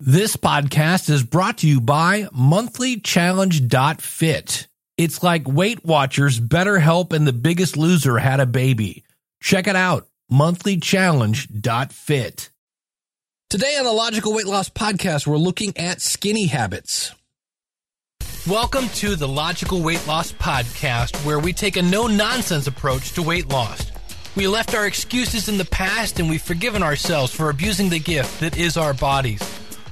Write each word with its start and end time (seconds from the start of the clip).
This 0.00 0.36
podcast 0.36 1.10
is 1.10 1.24
brought 1.24 1.58
to 1.58 1.66
you 1.66 1.80
by 1.80 2.28
monthlychallenge.fit. 2.32 4.68
It's 4.96 5.24
like 5.24 5.48
Weight 5.48 5.84
Watchers, 5.84 6.38
BetterHelp, 6.38 7.12
and 7.12 7.26
The 7.26 7.32
Biggest 7.32 7.76
Loser 7.76 8.18
had 8.18 8.38
a 8.38 8.46
baby. 8.46 9.02
Check 9.42 9.66
it 9.66 9.74
out, 9.74 10.06
monthlychallenge.fit. 10.30 12.50
Today 13.50 13.76
on 13.76 13.86
the 13.86 13.92
Logical 13.92 14.32
Weight 14.32 14.46
Loss 14.46 14.68
Podcast, 14.68 15.26
we're 15.26 15.36
looking 15.36 15.76
at 15.76 16.00
skinny 16.00 16.46
habits. 16.46 17.12
Welcome 18.46 18.88
to 18.90 19.16
the 19.16 19.26
Logical 19.26 19.82
Weight 19.82 20.06
Loss 20.06 20.30
Podcast, 20.34 21.16
where 21.26 21.40
we 21.40 21.52
take 21.52 21.76
a 21.76 21.82
no 21.82 22.06
nonsense 22.06 22.68
approach 22.68 23.14
to 23.14 23.22
weight 23.22 23.48
loss. 23.48 23.90
We 24.36 24.46
left 24.46 24.76
our 24.76 24.86
excuses 24.86 25.48
in 25.48 25.58
the 25.58 25.64
past 25.64 26.20
and 26.20 26.30
we've 26.30 26.40
forgiven 26.40 26.84
ourselves 26.84 27.34
for 27.34 27.50
abusing 27.50 27.88
the 27.88 27.98
gift 27.98 28.38
that 28.38 28.56
is 28.56 28.76
our 28.76 28.94
bodies. 28.94 29.42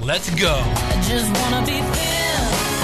Let's 0.00 0.28
go. 0.34 0.52
I 0.52 1.00
just 1.08 1.28
wanna 1.40 1.64
be 1.64 1.80
thin. 1.80 2.40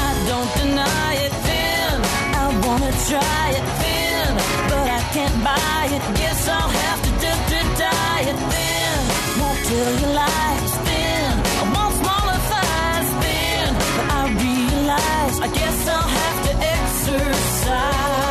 I 0.09 0.11
don't 0.29 0.51
deny 0.57 1.15
it 1.27 1.33
thin. 1.45 2.01
I 2.35 2.47
wanna 2.67 2.91
try 3.09 3.51
it 3.59 3.67
thin, 3.81 4.29
but 4.71 4.87
I 4.89 5.01
can't 5.13 5.37
buy 5.45 5.89
it. 5.93 6.03
Guess 6.17 6.49
I'll 6.49 6.69
have 6.69 7.03
to 7.05 7.11
to 7.51 7.61
diet 7.79 8.39
thin. 8.53 8.99
Won't 9.41 9.59
tell 9.69 9.93
you 10.01 10.09
lies 10.21 10.75
thin. 10.87 11.33
I 11.61 11.65
want 11.75 11.95
smaller 12.01 12.39
thighs 12.51 13.11
thin, 13.23 13.69
but 13.97 14.07
I 14.19 14.23
realize 14.47 15.37
I 15.41 15.49
guess 15.59 15.89
I'll 15.89 16.09
have 16.19 16.39
to 16.47 16.53
exercise. 16.77 18.22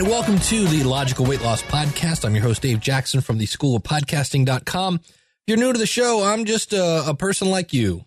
Right, 0.00 0.02
welcome 0.02 0.40
to 0.40 0.66
the 0.66 0.82
Logical 0.82 1.24
Weight 1.24 1.40
Loss 1.40 1.62
Podcast. 1.62 2.24
I'm 2.24 2.34
your 2.34 2.42
host, 2.42 2.62
Dave 2.62 2.80
Jackson 2.80 3.20
from 3.20 3.38
the 3.38 3.46
School 3.46 3.76
of 3.76 3.84
Podcasting.com. 3.84 4.96
If 4.96 5.12
you're 5.46 5.56
new 5.56 5.72
to 5.72 5.78
the 5.78 5.86
show, 5.86 6.24
I'm 6.24 6.46
just 6.46 6.72
a, 6.72 7.10
a 7.10 7.14
person 7.14 7.48
like 7.48 7.72
you, 7.72 8.04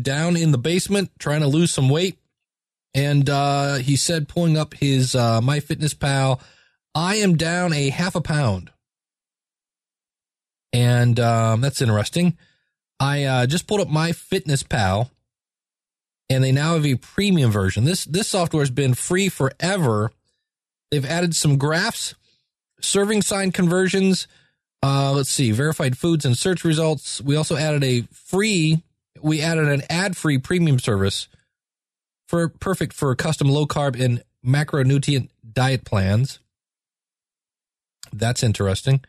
down 0.00 0.36
in 0.36 0.52
the 0.52 0.58
basement 0.58 1.10
trying 1.18 1.40
to 1.40 1.48
lose 1.48 1.72
some 1.72 1.88
weight. 1.88 2.20
And 2.94 3.28
uh, 3.28 3.74
he 3.78 3.96
said, 3.96 4.28
pulling 4.28 4.56
up 4.56 4.74
his 4.74 5.16
uh, 5.16 5.40
MyFitnessPal, 5.40 6.40
I 6.94 7.16
am 7.16 7.36
down 7.36 7.72
a 7.72 7.88
half 7.90 8.14
a 8.14 8.20
pound. 8.20 8.70
And 10.72 11.18
um, 11.18 11.60
that's 11.60 11.82
interesting. 11.82 12.38
I 13.00 13.24
uh, 13.24 13.46
just 13.46 13.66
pulled 13.66 13.80
up 13.80 13.88
MyFitnessPal, 13.88 15.10
and 16.30 16.44
they 16.44 16.52
now 16.52 16.74
have 16.74 16.86
a 16.86 16.94
premium 16.94 17.50
version. 17.50 17.84
This 17.84 18.04
this 18.04 18.28
software 18.28 18.62
has 18.62 18.70
been 18.70 18.94
free 18.94 19.28
forever 19.28 20.12
They've 20.90 21.04
added 21.04 21.34
some 21.34 21.58
graphs, 21.58 22.14
serving 22.80 23.22
sign 23.22 23.52
conversions. 23.52 24.28
Uh, 24.82 25.12
let's 25.12 25.30
see, 25.30 25.50
verified 25.50 25.98
foods 25.98 26.24
and 26.24 26.36
search 26.36 26.64
results. 26.64 27.20
We 27.20 27.36
also 27.36 27.56
added 27.56 27.82
a 27.82 28.02
free, 28.12 28.82
we 29.20 29.40
added 29.40 29.68
an 29.68 29.82
ad 29.90 30.16
free 30.16 30.38
premium 30.38 30.78
service 30.78 31.28
for 32.28 32.48
perfect 32.48 32.92
for 32.92 33.14
custom 33.14 33.48
low 33.48 33.66
carb 33.66 33.98
and 34.00 34.22
macronutrient 34.44 35.28
diet 35.52 35.84
plans. 35.84 36.38
That's 38.12 38.42
interesting. 38.42 39.04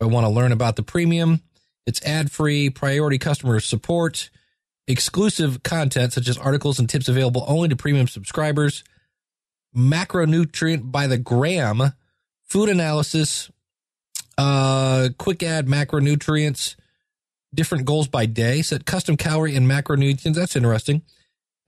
I 0.00 0.06
want 0.06 0.24
to 0.24 0.30
learn 0.30 0.52
about 0.52 0.76
the 0.76 0.82
premium. 0.82 1.42
It's 1.86 2.02
ad 2.02 2.30
free, 2.30 2.70
priority 2.70 3.18
customer 3.18 3.60
support, 3.60 4.30
exclusive 4.88 5.62
content 5.62 6.12
such 6.12 6.28
as 6.28 6.36
articles 6.36 6.78
and 6.78 6.88
tips 6.88 7.08
available 7.08 7.44
only 7.46 7.68
to 7.68 7.76
premium 7.76 8.08
subscribers 8.08 8.82
macronutrient 9.76 10.90
by 10.90 11.06
the 11.06 11.18
gram, 11.18 11.92
food 12.42 12.68
analysis, 12.68 13.50
uh, 14.38 15.08
quick 15.18 15.42
add 15.42 15.66
macronutrients, 15.66 16.76
different 17.54 17.84
goals 17.84 18.08
by 18.08 18.26
day, 18.26 18.62
set 18.62 18.84
custom 18.84 19.16
calorie 19.16 19.56
and 19.56 19.66
macronutrients. 19.66 20.34
That's 20.34 20.56
interesting. 20.56 21.02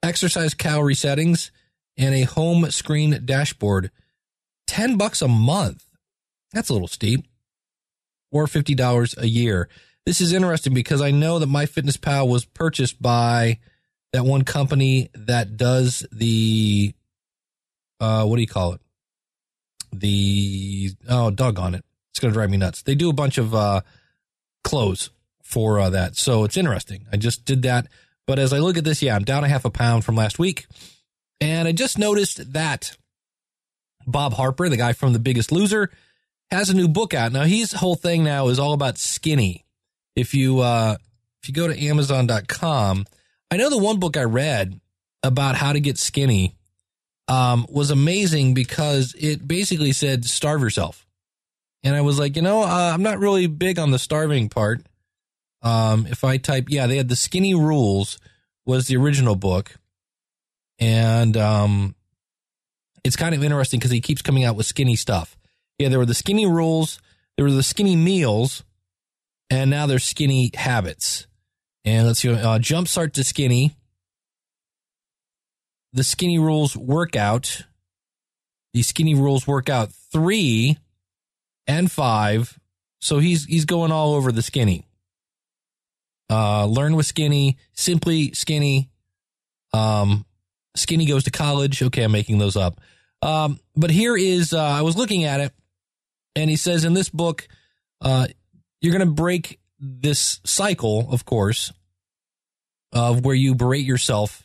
Exercise 0.03 0.53
calorie 0.53 0.95
settings 0.95 1.51
and 1.97 2.13
a 2.13 2.23
home 2.23 2.69
screen 2.71 3.21
dashboard. 3.25 3.91
10 4.67 4.97
bucks 4.97 5.21
a 5.21 5.27
month. 5.27 5.85
That's 6.51 6.69
a 6.69 6.73
little 6.73 6.87
steep. 6.87 7.25
Or 8.31 8.45
$50 8.45 9.17
a 9.17 9.27
year. 9.27 9.69
This 10.05 10.21
is 10.21 10.33
interesting 10.33 10.73
because 10.73 11.01
I 11.01 11.11
know 11.11 11.39
that 11.39 11.47
my 11.47 11.65
Fitness 11.65 11.97
MyFitnessPal 11.97 12.27
was 12.27 12.45
purchased 12.45 13.01
by 13.01 13.59
that 14.13 14.25
one 14.25 14.43
company 14.43 15.09
that 15.13 15.57
does 15.57 16.05
the 16.11 16.93
uh, 17.99 18.25
what 18.25 18.35
do 18.35 18.41
you 18.41 18.47
call 18.47 18.73
it? 18.73 18.81
The 19.93 20.91
oh, 21.07 21.31
doggone 21.31 21.75
it, 21.75 21.85
it's 22.11 22.19
gonna 22.19 22.33
drive 22.33 22.49
me 22.49 22.57
nuts. 22.57 22.81
They 22.81 22.95
do 22.95 23.09
a 23.09 23.13
bunch 23.13 23.37
of 23.37 23.55
uh, 23.55 23.81
clothes 24.63 25.09
for 25.43 25.79
uh, 25.79 25.89
that, 25.91 26.15
so 26.15 26.43
it's 26.43 26.57
interesting. 26.57 27.05
I 27.11 27.17
just 27.17 27.45
did 27.45 27.61
that, 27.63 27.87
but 28.25 28.39
as 28.39 28.51
I 28.51 28.59
look 28.59 28.77
at 28.77 28.83
this, 28.83 29.01
yeah, 29.01 29.15
I'm 29.15 29.23
down 29.23 29.43
a 29.43 29.47
half 29.47 29.65
a 29.65 29.69
pound 29.69 30.03
from 30.03 30.15
last 30.15 30.37
week, 30.39 30.65
and 31.39 31.67
I 31.67 31.71
just 31.71 31.97
noticed 31.97 32.53
that 32.53 32.97
Bob 34.05 34.33
Harper, 34.33 34.69
the 34.69 34.77
guy 34.77 34.93
from 34.93 35.13
The 35.13 35.19
Biggest 35.19 35.51
Loser, 35.51 35.91
has 36.51 36.69
a 36.69 36.75
new 36.75 36.87
book 36.87 37.13
out 37.13 37.31
now. 37.31 37.43
His 37.43 37.71
whole 37.71 37.95
thing 37.95 38.23
now 38.23 38.49
is 38.49 38.59
all 38.59 38.73
about 38.73 38.97
skinny. 38.97 39.65
If 40.15 40.33
you 40.33 40.59
uh, 40.59 40.97
if 41.41 41.49
you 41.49 41.53
go 41.53 41.67
to 41.67 41.79
Amazon.com, 41.79 43.05
I 43.51 43.57
know 43.57 43.69
the 43.69 43.77
one 43.77 43.99
book 43.99 44.17
I 44.17 44.23
read 44.23 44.79
about 45.23 45.55
how 45.55 45.73
to 45.73 45.79
get 45.79 45.97
skinny 45.97 46.55
um, 47.27 47.65
was 47.69 47.91
amazing 47.91 48.53
because 48.53 49.15
it 49.17 49.47
basically 49.47 49.91
said 49.91 50.25
starve 50.25 50.61
yourself. 50.61 51.05
And 51.83 51.95
I 51.95 52.01
was 52.01 52.19
like, 52.19 52.35
you 52.35 52.41
know, 52.41 52.63
uh, 52.63 52.91
I'm 52.93 53.03
not 53.03 53.19
really 53.19 53.47
big 53.47 53.77
on 53.77 53.91
the 53.91 53.99
starving 53.99 54.49
part. 54.49 54.81
Um, 55.61 56.07
if 56.07 56.23
I 56.23 56.37
type, 56.37 56.65
yeah, 56.69 56.87
they 56.87 56.97
had 56.97 57.09
the 57.09 57.15
Skinny 57.15 57.55
Rules 57.55 58.19
was 58.65 58.87
the 58.87 58.97
original 58.97 59.35
book, 59.35 59.75
and 60.79 61.35
um, 61.37 61.95
it's 63.03 63.15
kind 63.15 63.33
of 63.33 63.43
interesting 63.43 63.79
because 63.79 63.91
he 63.91 64.01
keeps 64.01 64.21
coming 64.21 64.43
out 64.43 64.55
with 64.55 64.65
skinny 64.65 64.95
stuff. 64.95 65.37
Yeah, 65.77 65.89
there 65.89 65.99
were 65.99 66.05
the 66.05 66.13
Skinny 66.13 66.45
Rules, 66.45 66.99
there 67.35 67.45
were 67.45 67.51
the 67.51 67.63
Skinny 67.63 67.95
Meals, 67.95 68.63
and 69.49 69.69
now 69.69 69.85
there's 69.85 70.03
Skinny 70.03 70.51
Habits. 70.53 71.27
And 71.83 72.07
let's 72.07 72.19
see, 72.19 72.29
uh, 72.29 72.59
Jumpstart 72.59 73.13
to 73.13 73.23
Skinny 73.23 73.75
the 75.95 76.03
Skinny 76.03 76.37
Rules 76.37 76.75
workout, 76.75 77.63
the 78.73 78.83
Skinny 78.83 79.15
Rules 79.15 79.47
workout 79.47 79.91
three 80.11 80.77
and 81.65 81.89
five. 81.89 82.59
So 82.99 83.19
he's 83.19 83.45
he's 83.45 83.65
going 83.65 83.91
all 83.91 84.13
over 84.13 84.31
the 84.31 84.41
skinny. 84.41 84.85
Uh, 86.29 86.65
learn 86.65 86.95
with 86.95 87.05
skinny, 87.05 87.57
simply 87.73 88.33
skinny. 88.33 88.89
Um, 89.73 90.25
skinny 90.75 91.05
goes 91.05 91.23
to 91.23 91.31
college. 91.31 91.81
Okay, 91.81 92.03
I'm 92.03 92.11
making 92.11 92.39
those 92.39 92.57
up. 92.57 92.81
Um, 93.21 93.59
but 93.75 93.89
here 93.89 94.17
is 94.17 94.53
uh, 94.53 94.61
I 94.61 94.81
was 94.81 94.97
looking 94.97 95.23
at 95.23 95.39
it, 95.39 95.53
and 96.35 96.49
he 96.49 96.57
says 96.57 96.83
in 96.83 96.93
this 96.93 97.09
book, 97.09 97.47
uh, 98.01 98.27
you're 98.81 98.91
going 98.91 99.07
to 99.07 99.13
break 99.13 99.59
this 99.79 100.41
cycle, 100.43 101.07
of 101.09 101.23
course, 101.23 101.71
of 102.91 103.23
where 103.23 103.35
you 103.35 103.55
berate 103.55 103.85
yourself 103.85 104.44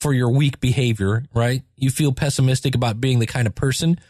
for 0.00 0.12
your 0.12 0.30
weak 0.30 0.60
behavior, 0.60 1.24
right? 1.34 1.62
You 1.76 1.90
feel 1.90 2.12
pessimistic 2.12 2.74
about 2.74 3.00
being 3.00 3.18
the 3.18 3.26
kind 3.26 3.46
of 3.46 3.54
person 3.54 4.00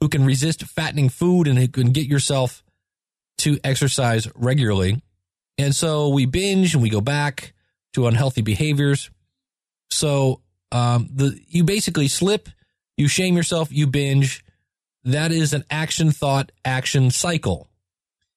who 0.00 0.08
can 0.08 0.24
resist 0.24 0.64
fattening 0.64 1.08
food 1.08 1.46
and 1.46 1.58
who 1.58 1.68
can 1.68 1.92
get 1.92 2.06
yourself 2.06 2.62
to 3.38 3.58
exercise 3.62 4.28
regularly. 4.34 5.02
And 5.58 5.74
so 5.74 6.08
we 6.08 6.26
binge 6.26 6.74
and 6.74 6.82
we 6.82 6.90
go 6.90 7.00
back 7.00 7.54
to 7.94 8.06
unhealthy 8.06 8.42
behaviors. 8.42 9.10
So 9.90 10.42
um, 10.72 11.08
the 11.12 11.38
you 11.46 11.64
basically 11.64 12.08
slip, 12.08 12.48
you 12.96 13.08
shame 13.08 13.36
yourself, 13.36 13.72
you 13.72 13.86
binge. 13.86 14.44
That 15.04 15.30
is 15.30 15.52
an 15.52 15.64
action, 15.70 16.10
thought, 16.10 16.50
action 16.64 17.10
cycle. 17.10 17.70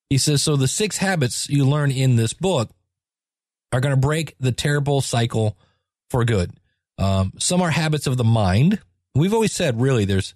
He 0.09 0.19
says 0.19 0.44
so. 0.44 0.56
The 0.56 0.67
six 0.67 0.97
habits 0.97 1.50
you 1.50 1.65
learn 1.65 1.91
in 1.91 2.15
this 2.15 2.33
book 2.33 2.69
are 3.71 3.79
going 3.79 3.94
to 3.94 4.00
break 4.00 4.35
the 4.39 4.51
terrible 4.51 5.01
cycle 5.01 5.57
for 6.09 6.23
good. 6.25 6.51
Um, 6.99 7.33
some 7.39 7.61
are 7.61 7.71
habits 7.71 8.07
of 8.07 8.17
the 8.17 8.23
mind. 8.23 8.79
We've 9.15 9.33
always 9.33 9.53
said, 9.53 9.81
really, 9.81 10.05
there's 10.05 10.35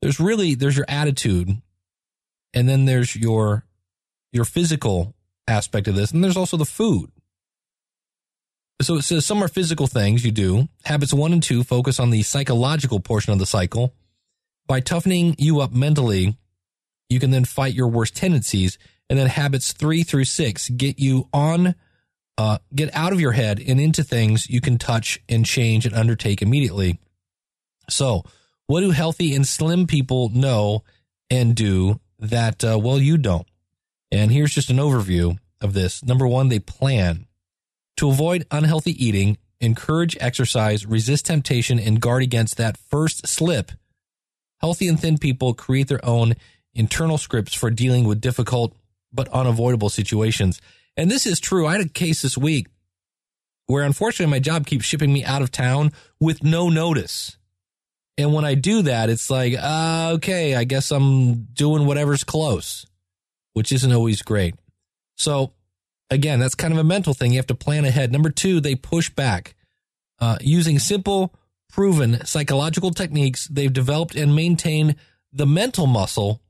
there's 0.00 0.20
really 0.20 0.54
there's 0.54 0.76
your 0.76 0.86
attitude 0.88 1.60
and 2.54 2.68
then 2.68 2.84
there's 2.84 3.14
your 3.14 3.64
your 4.32 4.44
physical 4.44 5.14
aspect 5.46 5.88
of 5.88 5.94
this, 5.94 6.12
and 6.12 6.24
there's 6.24 6.36
also 6.36 6.56
the 6.56 6.64
food. 6.64 7.10
So 8.80 8.96
it 8.96 9.02
says 9.02 9.26
some 9.26 9.42
are 9.42 9.48
physical 9.48 9.86
things 9.86 10.24
you 10.24 10.32
do. 10.32 10.68
Habits 10.84 11.12
one 11.12 11.32
and 11.32 11.42
two 11.42 11.62
focus 11.62 12.00
on 12.00 12.10
the 12.10 12.22
psychological 12.22 13.00
portion 13.00 13.32
of 13.32 13.38
the 13.38 13.46
cycle. 13.46 13.94
By 14.66 14.80
toughening 14.80 15.36
you 15.38 15.60
up 15.60 15.72
mentally, 15.72 16.36
you 17.08 17.20
can 17.20 17.30
then 17.30 17.44
fight 17.44 17.74
your 17.74 17.88
worst 17.88 18.16
tendencies. 18.16 18.78
And 19.10 19.18
then 19.18 19.26
habits 19.26 19.72
three 19.72 20.02
through 20.02 20.24
six 20.24 20.70
get 20.70 20.98
you 20.98 21.28
on, 21.32 21.74
uh, 22.36 22.58
get 22.74 22.94
out 22.94 23.12
of 23.12 23.20
your 23.20 23.32
head 23.32 23.62
and 23.64 23.80
into 23.80 24.02
things 24.02 24.48
you 24.48 24.60
can 24.60 24.78
touch 24.78 25.20
and 25.28 25.46
change 25.46 25.86
and 25.86 25.94
undertake 25.94 26.42
immediately. 26.42 26.98
So, 27.88 28.24
what 28.66 28.80
do 28.80 28.90
healthy 28.90 29.34
and 29.34 29.46
slim 29.46 29.86
people 29.86 30.30
know 30.30 30.84
and 31.30 31.54
do 31.54 32.00
that, 32.18 32.64
uh, 32.64 32.78
well, 32.78 32.98
you 32.98 33.18
don't? 33.18 33.46
And 34.10 34.30
here's 34.30 34.54
just 34.54 34.70
an 34.70 34.76
overview 34.76 35.38
of 35.60 35.74
this. 35.74 36.02
Number 36.02 36.26
one, 36.26 36.48
they 36.48 36.58
plan. 36.58 37.26
To 37.98 38.08
avoid 38.08 38.46
unhealthy 38.50 38.92
eating, 39.04 39.38
encourage 39.60 40.16
exercise, 40.20 40.86
resist 40.86 41.26
temptation, 41.26 41.78
and 41.78 42.00
guard 42.00 42.22
against 42.22 42.56
that 42.56 42.76
first 42.76 43.26
slip, 43.26 43.72
healthy 44.58 44.88
and 44.88 44.98
thin 44.98 45.18
people 45.18 45.54
create 45.54 45.88
their 45.88 46.04
own 46.04 46.34
internal 46.74 47.18
scripts 47.18 47.54
for 47.54 47.70
dealing 47.70 48.04
with 48.04 48.20
difficult 48.20 48.74
but 49.12 49.28
unavoidable 49.28 49.88
situations. 49.88 50.60
And 50.96 51.10
this 51.10 51.26
is 51.26 51.40
true. 51.40 51.66
I 51.66 51.72
had 51.72 51.86
a 51.86 51.88
case 51.88 52.22
this 52.22 52.38
week 52.38 52.68
where 53.66 53.84
unfortunately 53.84 54.30
my 54.30 54.38
job 54.38 54.66
keeps 54.66 54.84
shipping 54.84 55.12
me 55.12 55.24
out 55.24 55.42
of 55.42 55.50
town 55.50 55.92
with 56.20 56.44
no 56.44 56.68
notice. 56.68 57.36
And 58.16 58.32
when 58.32 58.44
I 58.44 58.54
do 58.54 58.82
that, 58.82 59.10
it's 59.10 59.28
like, 59.30 59.54
uh, 59.58 60.12
okay, 60.14 60.54
I 60.54 60.64
guess 60.64 60.92
I'm 60.92 61.44
doing 61.52 61.86
whatever's 61.86 62.22
close, 62.22 62.86
which 63.54 63.72
isn't 63.72 63.92
always 63.92 64.22
great. 64.22 64.54
So 65.16 65.52
again, 66.10 66.38
that's 66.38 66.54
kind 66.54 66.72
of 66.72 66.78
a 66.78 66.84
mental 66.84 67.14
thing. 67.14 67.32
You 67.32 67.38
have 67.38 67.46
to 67.48 67.54
plan 67.54 67.84
ahead. 67.84 68.12
Number 68.12 68.30
two, 68.30 68.60
they 68.60 68.74
push 68.74 69.10
back. 69.10 69.54
Uh, 70.20 70.38
using 70.40 70.78
simple, 70.78 71.34
proven 71.68 72.24
psychological 72.24 72.92
techniques, 72.92 73.48
they've 73.48 73.72
developed 73.72 74.14
and 74.14 74.34
maintained 74.36 74.94
the 75.32 75.46
mental 75.46 75.86
muscle 75.86 76.40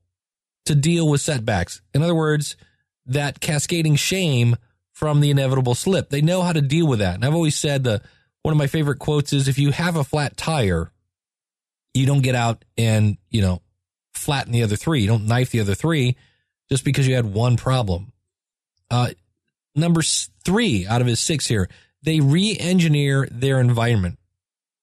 to 0.67 0.75
deal 0.75 1.09
with 1.09 1.23
setbacks. 1.23 1.81
In 1.95 2.03
other 2.03 2.15
words, 2.15 2.57
that 3.07 3.41
cascading 3.41 3.97
shame 3.97 4.57
from 4.93 5.21
the 5.21 5.31
inevitable 5.31 5.75
slip. 5.75 6.11
They 6.11 6.23
know 6.23 6.43
how 6.43 6.53
to 6.53 6.61
deal 6.61 6.87
with 6.87 7.01
that. 7.01 7.17
And 7.17 7.25
I've 7.25 7.35
always 7.35 7.57
said 7.57 7.85
the 7.85 8.01
one 8.43 8.53
of 8.53 8.59
my 8.59 8.67
favorite 8.67 8.99
quotes 8.99 9.33
is 9.33 9.49
if 9.49 9.59
you 9.59 9.71
have 9.73 9.97
a 9.97 10.05
flat 10.05 10.37
tire, 10.37 10.91
you 11.93 12.07
don't 12.07 12.23
get 12.23 12.35
out 12.35 12.65
and, 12.77 13.17
you 13.31 13.41
know, 13.41 13.63
flatten 14.13 14.53
the 14.53 14.63
other 14.63 14.77
three. 14.77 15.01
You 15.01 15.09
don't 15.09 15.27
knife 15.27 15.51
the 15.51 15.61
other 15.61 15.75
three 15.75 16.17
just 16.69 16.85
because 16.85 17.09
you 17.09 17.15
had 17.15 17.33
one 17.33 17.57
problem. 17.57 18.13
Uh, 18.91 19.11
number 19.75 20.03
three 20.45 20.87
out 20.87 21.01
of 21.01 21.07
his 21.07 21.21
six 21.21 21.47
here, 21.47 21.69
they 22.03 22.21
re-engineer 22.21 23.29
their 23.31 23.61
environment. 23.61 24.19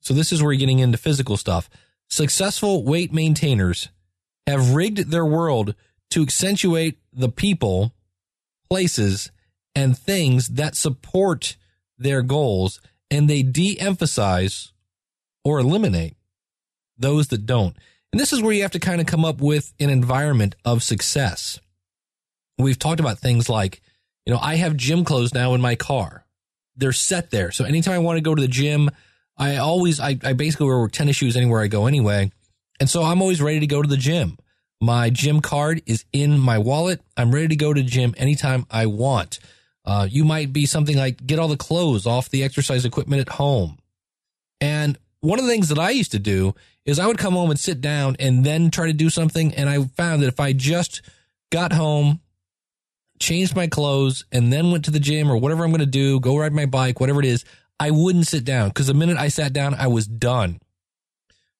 So 0.01 0.13
this 0.13 0.31
is 0.31 0.41
where 0.41 0.51
you're 0.51 0.59
getting 0.59 0.79
into 0.79 0.97
physical 0.97 1.37
stuff. 1.37 1.69
Successful 2.09 2.83
weight 2.83 3.13
maintainers 3.13 3.89
have 4.47 4.73
rigged 4.73 5.11
their 5.11 5.25
world 5.25 5.75
to 6.09 6.23
accentuate 6.23 6.97
the 7.13 7.29
people, 7.29 7.93
places, 8.71 9.31
and 9.75 9.97
things 9.97 10.47
that 10.47 10.77
support 10.77 11.57
their 11.97 12.21
goals, 12.21 12.79
and 13.09 13.29
they 13.29 13.43
de 13.43 13.77
emphasize 13.77 14.71
or 15.43 15.59
eliminate 15.59 16.15
those 16.97 17.27
that 17.27 17.45
don't. 17.45 17.75
And 18.13 18.19
this 18.21 18.31
is 18.31 18.41
where 18.41 18.53
you 18.53 18.61
have 18.61 18.71
to 18.71 18.79
kind 18.79 19.01
of 19.01 19.07
come 19.07 19.25
up 19.25 19.41
with 19.41 19.73
an 19.81 19.89
environment 19.89 20.55
of 20.63 20.83
success. 20.83 21.59
We've 22.57 22.79
talked 22.79 23.01
about 23.01 23.19
things 23.19 23.49
like, 23.49 23.81
you 24.25 24.31
know, 24.31 24.39
I 24.39 24.55
have 24.55 24.77
gym 24.77 25.03
clothes 25.03 25.33
now 25.33 25.53
in 25.53 25.59
my 25.59 25.75
car. 25.75 26.25
They're 26.77 26.93
set 26.93 27.29
there. 27.29 27.51
So 27.51 27.65
anytime 27.65 27.95
I 27.95 27.99
want 27.99 28.19
to 28.19 28.21
go 28.21 28.35
to 28.35 28.41
the 28.41 28.47
gym, 28.47 28.89
I 29.37 29.57
always, 29.57 29.99
I, 29.99 30.17
I 30.23 30.31
basically 30.31 30.67
wear 30.67 30.87
tennis 30.87 31.17
shoes 31.17 31.35
anywhere 31.35 31.61
I 31.61 31.67
go 31.67 31.87
anyway. 31.87 32.31
And 32.79 32.89
so 32.89 33.03
I'm 33.03 33.21
always 33.21 33.41
ready 33.41 33.59
to 33.59 33.67
go 33.67 33.81
to 33.81 33.89
the 33.89 33.97
gym. 33.97 34.37
My 34.81 35.11
gym 35.11 35.41
card 35.41 35.83
is 35.85 36.05
in 36.11 36.39
my 36.39 36.57
wallet. 36.57 37.01
I'm 37.15 37.31
ready 37.31 37.49
to 37.49 37.55
go 37.55 37.71
to 37.71 37.83
gym 37.83 38.15
anytime 38.17 38.65
I 38.71 38.87
want. 38.87 39.39
Uh, 39.85 40.07
you 40.09 40.25
might 40.25 40.51
be 40.51 40.65
something 40.65 40.97
like 40.97 41.25
get 41.25 41.37
all 41.37 41.47
the 41.47 41.55
clothes 41.55 42.07
off 42.07 42.29
the 42.29 42.43
exercise 42.43 42.83
equipment 42.83 43.21
at 43.21 43.29
home. 43.29 43.77
And 44.59 44.97
one 45.19 45.37
of 45.37 45.45
the 45.45 45.51
things 45.51 45.69
that 45.69 45.77
I 45.77 45.91
used 45.91 46.11
to 46.13 46.19
do 46.19 46.55
is 46.83 46.97
I 46.97 47.05
would 47.05 47.19
come 47.19 47.33
home 47.33 47.51
and 47.51 47.59
sit 47.59 47.79
down 47.79 48.15
and 48.19 48.43
then 48.43 48.71
try 48.71 48.87
to 48.87 48.93
do 48.93 49.11
something. 49.11 49.53
And 49.53 49.69
I 49.69 49.83
found 49.83 50.23
that 50.23 50.27
if 50.27 50.39
I 50.39 50.51
just 50.51 51.03
got 51.51 51.73
home, 51.73 52.19
changed 53.19 53.55
my 53.55 53.67
clothes, 53.67 54.25
and 54.31 54.51
then 54.51 54.71
went 54.71 54.85
to 54.85 54.91
the 54.91 54.99
gym 54.99 55.31
or 55.31 55.37
whatever 55.37 55.63
I'm 55.63 55.69
going 55.69 55.81
to 55.81 55.85
do, 55.85 56.19
go 56.19 56.37
ride 56.37 56.53
my 56.53 56.65
bike, 56.65 56.99
whatever 56.99 57.19
it 57.19 57.25
is, 57.25 57.45
I 57.79 57.91
wouldn't 57.91 58.25
sit 58.25 58.45
down 58.45 58.69
because 58.69 58.87
the 58.87 58.95
minute 58.95 59.17
I 59.17 59.27
sat 59.27 59.53
down, 59.53 59.75
I 59.75 59.87
was 59.87 60.07
done. 60.07 60.59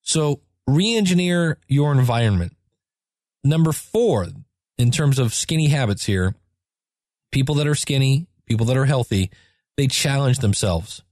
So 0.00 0.40
re 0.66 0.96
engineer 0.96 1.58
your 1.68 1.92
environment. 1.92 2.56
Number 3.44 3.72
four, 3.72 4.28
in 4.78 4.90
terms 4.90 5.18
of 5.18 5.34
skinny 5.34 5.68
habits 5.68 6.04
here, 6.04 6.34
people 7.32 7.56
that 7.56 7.66
are 7.66 7.74
skinny, 7.74 8.26
people 8.46 8.66
that 8.66 8.76
are 8.76 8.84
healthy, 8.84 9.30
they 9.76 9.86
challenge 9.86 10.38
themselves. 10.38 11.02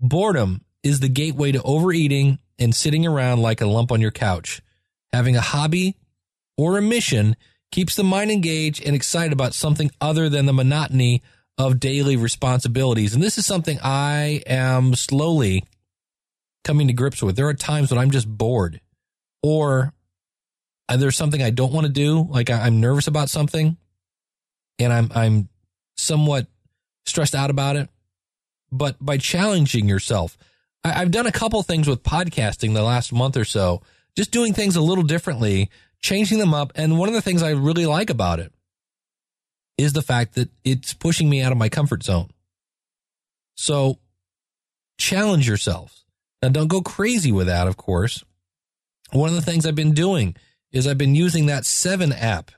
Boredom 0.00 0.62
is 0.82 1.00
the 1.00 1.08
gateway 1.08 1.52
to 1.52 1.62
overeating 1.62 2.38
and 2.58 2.74
sitting 2.74 3.06
around 3.06 3.42
like 3.42 3.60
a 3.60 3.66
lump 3.66 3.90
on 3.90 4.00
your 4.00 4.10
couch. 4.10 4.62
Having 5.12 5.36
a 5.36 5.40
hobby 5.40 5.96
or 6.56 6.78
a 6.78 6.82
mission 6.82 7.36
keeps 7.72 7.96
the 7.96 8.04
mind 8.04 8.30
engaged 8.30 8.84
and 8.84 8.94
excited 8.94 9.32
about 9.32 9.54
something 9.54 9.90
other 10.00 10.28
than 10.28 10.46
the 10.46 10.52
monotony 10.52 11.22
of 11.58 11.80
daily 11.80 12.16
responsibilities. 12.16 13.14
And 13.14 13.22
this 13.22 13.38
is 13.38 13.46
something 13.46 13.78
I 13.82 14.42
am 14.46 14.94
slowly 14.94 15.64
coming 16.62 16.86
to 16.86 16.92
grips 16.92 17.22
with. 17.22 17.36
There 17.36 17.48
are 17.48 17.54
times 17.54 17.90
when 17.90 17.98
I'm 17.98 18.10
just 18.10 18.28
bored 18.28 18.80
or 19.42 19.92
there's 20.88 21.16
something 21.16 21.42
I 21.42 21.50
don't 21.50 21.72
want 21.72 21.86
to 21.86 21.92
do, 21.92 22.26
like 22.30 22.50
I'm 22.50 22.80
nervous 22.80 23.06
about 23.06 23.30
something 23.30 23.76
and 24.78 24.92
I'm 24.92 25.10
I'm 25.14 25.48
somewhat 25.96 26.46
stressed 27.06 27.34
out 27.34 27.50
about 27.50 27.76
it. 27.76 27.88
But 28.70 28.96
by 29.00 29.18
challenging 29.18 29.88
yourself, 29.88 30.36
I, 30.82 31.00
I've 31.00 31.10
done 31.10 31.26
a 31.26 31.32
couple 31.32 31.62
things 31.62 31.86
with 31.86 32.02
podcasting 32.02 32.74
the 32.74 32.82
last 32.82 33.12
month 33.12 33.36
or 33.36 33.44
so, 33.44 33.82
just 34.16 34.30
doing 34.30 34.52
things 34.52 34.76
a 34.76 34.80
little 34.80 35.04
differently, 35.04 35.70
changing 36.02 36.38
them 36.38 36.54
up. 36.54 36.72
And 36.74 36.98
one 36.98 37.08
of 37.08 37.14
the 37.14 37.22
things 37.22 37.42
I 37.42 37.50
really 37.50 37.86
like 37.86 38.10
about 38.10 38.40
it 38.40 38.52
is 39.78 39.92
the 39.92 40.02
fact 40.02 40.34
that 40.34 40.50
it's 40.64 40.94
pushing 40.94 41.28
me 41.28 41.40
out 41.40 41.52
of 41.52 41.58
my 41.58 41.68
comfort 41.68 42.02
zone. 42.02 42.30
So 43.56 43.98
challenge 44.98 45.48
yourself. 45.48 46.04
Now 46.42 46.48
don't 46.48 46.68
go 46.68 46.82
crazy 46.82 47.32
with 47.32 47.46
that, 47.46 47.66
of 47.66 47.76
course. 47.76 48.24
One 49.12 49.28
of 49.28 49.34
the 49.34 49.42
things 49.42 49.66
I've 49.66 49.74
been 49.74 49.94
doing 49.94 50.36
is 50.74 50.86
I've 50.86 50.98
been 50.98 51.14
using 51.14 51.46
that 51.46 51.64
seven 51.64 52.12
app. 52.12 52.50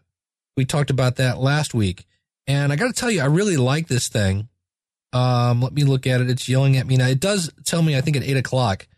We 0.57 0.65
talked 0.65 0.91
about 0.91 1.17
that 1.17 1.39
last 1.39 1.75
week. 1.75 2.07
And 2.47 2.73
I 2.73 2.77
got 2.77 2.87
to 2.87 2.93
tell 2.93 3.11
you, 3.11 3.21
I 3.21 3.27
really 3.27 3.59
like 3.59 3.89
this 3.89 4.09
thing. 4.09 4.49
Um, 5.13 5.61
let 5.61 5.75
me 5.75 5.85
look 5.85 6.07
at 6.07 6.21
it. 6.21 6.31
It's 6.31 6.49
yelling 6.49 6.77
at 6.77 6.87
me 6.87 6.97
now. 6.97 7.09
It 7.09 7.21
does 7.21 7.53
tell 7.65 7.83
me, 7.83 7.97
I 7.97 8.01
think 8.01 8.17
at 8.17 8.23
eight 8.23 8.37
o'clock 8.37 8.89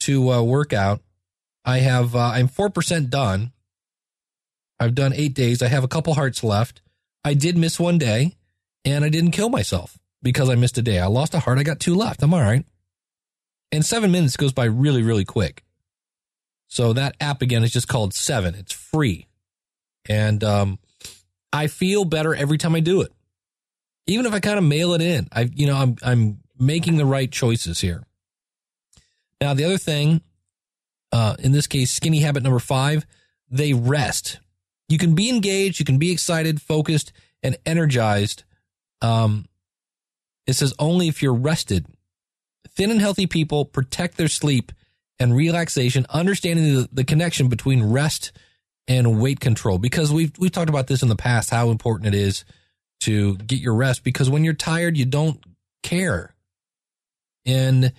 to 0.00 0.30
uh, 0.30 0.42
work 0.42 0.72
out. 0.72 1.00
I 1.64 1.78
have, 1.78 2.16
uh, 2.16 2.32
I'm 2.34 2.48
4% 2.48 3.10
done. 3.10 3.52
I've 4.80 4.94
done 4.94 5.12
eight 5.14 5.34
days. 5.34 5.62
I 5.62 5.68
have 5.68 5.84
a 5.84 5.88
couple 5.88 6.14
hearts 6.14 6.42
left. 6.42 6.82
I 7.24 7.34
did 7.34 7.56
miss 7.56 7.78
one 7.78 7.96
day 7.96 8.36
and 8.84 9.04
I 9.04 9.08
didn't 9.08 9.30
kill 9.30 9.48
myself 9.48 9.98
because 10.20 10.50
I 10.50 10.56
missed 10.56 10.78
a 10.78 10.82
day. 10.82 10.98
I 10.98 11.06
lost 11.06 11.32
a 11.32 11.38
heart. 11.38 11.58
I 11.58 11.62
got 11.62 11.80
two 11.80 11.94
left. 11.94 12.22
I'm 12.22 12.34
all 12.34 12.40
right. 12.40 12.66
And 13.70 13.84
seven 13.84 14.10
minutes 14.10 14.36
goes 14.36 14.52
by 14.52 14.64
really, 14.64 15.02
really 15.02 15.24
quick. 15.24 15.64
So 16.74 16.92
that 16.94 17.14
app 17.20 17.40
again 17.40 17.62
is 17.62 17.70
just 17.70 17.86
called 17.86 18.14
Seven. 18.14 18.56
It's 18.56 18.72
free, 18.72 19.28
and 20.08 20.42
um, 20.42 20.80
I 21.52 21.68
feel 21.68 22.04
better 22.04 22.34
every 22.34 22.58
time 22.58 22.74
I 22.74 22.80
do 22.80 23.00
it. 23.02 23.12
Even 24.08 24.26
if 24.26 24.32
I 24.32 24.40
kind 24.40 24.58
of 24.58 24.64
mail 24.64 24.92
it 24.92 25.00
in, 25.00 25.28
I 25.30 25.42
you 25.42 25.68
know 25.68 25.76
I'm 25.76 25.94
I'm 26.02 26.40
making 26.58 26.96
the 26.96 27.06
right 27.06 27.30
choices 27.30 27.80
here. 27.80 28.02
Now 29.40 29.54
the 29.54 29.62
other 29.62 29.78
thing, 29.78 30.20
uh, 31.12 31.36
in 31.38 31.52
this 31.52 31.68
case, 31.68 31.92
skinny 31.92 32.18
habit 32.18 32.42
number 32.42 32.58
five, 32.58 33.06
they 33.48 33.72
rest. 33.72 34.40
You 34.88 34.98
can 34.98 35.14
be 35.14 35.28
engaged, 35.30 35.78
you 35.78 35.84
can 35.84 35.98
be 35.98 36.10
excited, 36.10 36.60
focused, 36.60 37.12
and 37.40 37.56
energized. 37.64 38.42
Um, 39.00 39.46
it 40.44 40.54
says 40.54 40.74
only 40.80 41.06
if 41.06 41.22
you're 41.22 41.34
rested. 41.34 41.86
Thin 42.68 42.90
and 42.90 43.00
healthy 43.00 43.28
people 43.28 43.64
protect 43.64 44.16
their 44.16 44.26
sleep 44.26 44.72
and 45.18 45.34
relaxation, 45.34 46.06
understanding 46.10 46.74
the, 46.74 46.88
the 46.92 47.04
connection 47.04 47.48
between 47.48 47.82
rest 47.82 48.32
and 48.88 49.20
weight 49.20 49.40
control. 49.40 49.78
Because 49.78 50.12
we've 50.12 50.32
we've 50.38 50.52
talked 50.52 50.70
about 50.70 50.86
this 50.86 51.02
in 51.02 51.08
the 51.08 51.16
past, 51.16 51.50
how 51.50 51.70
important 51.70 52.14
it 52.14 52.18
is 52.18 52.44
to 53.00 53.36
get 53.36 53.60
your 53.60 53.74
rest. 53.74 54.04
Because 54.04 54.30
when 54.30 54.44
you're 54.44 54.54
tired, 54.54 54.96
you 54.96 55.04
don't 55.04 55.42
care. 55.82 56.34
And 57.46 57.92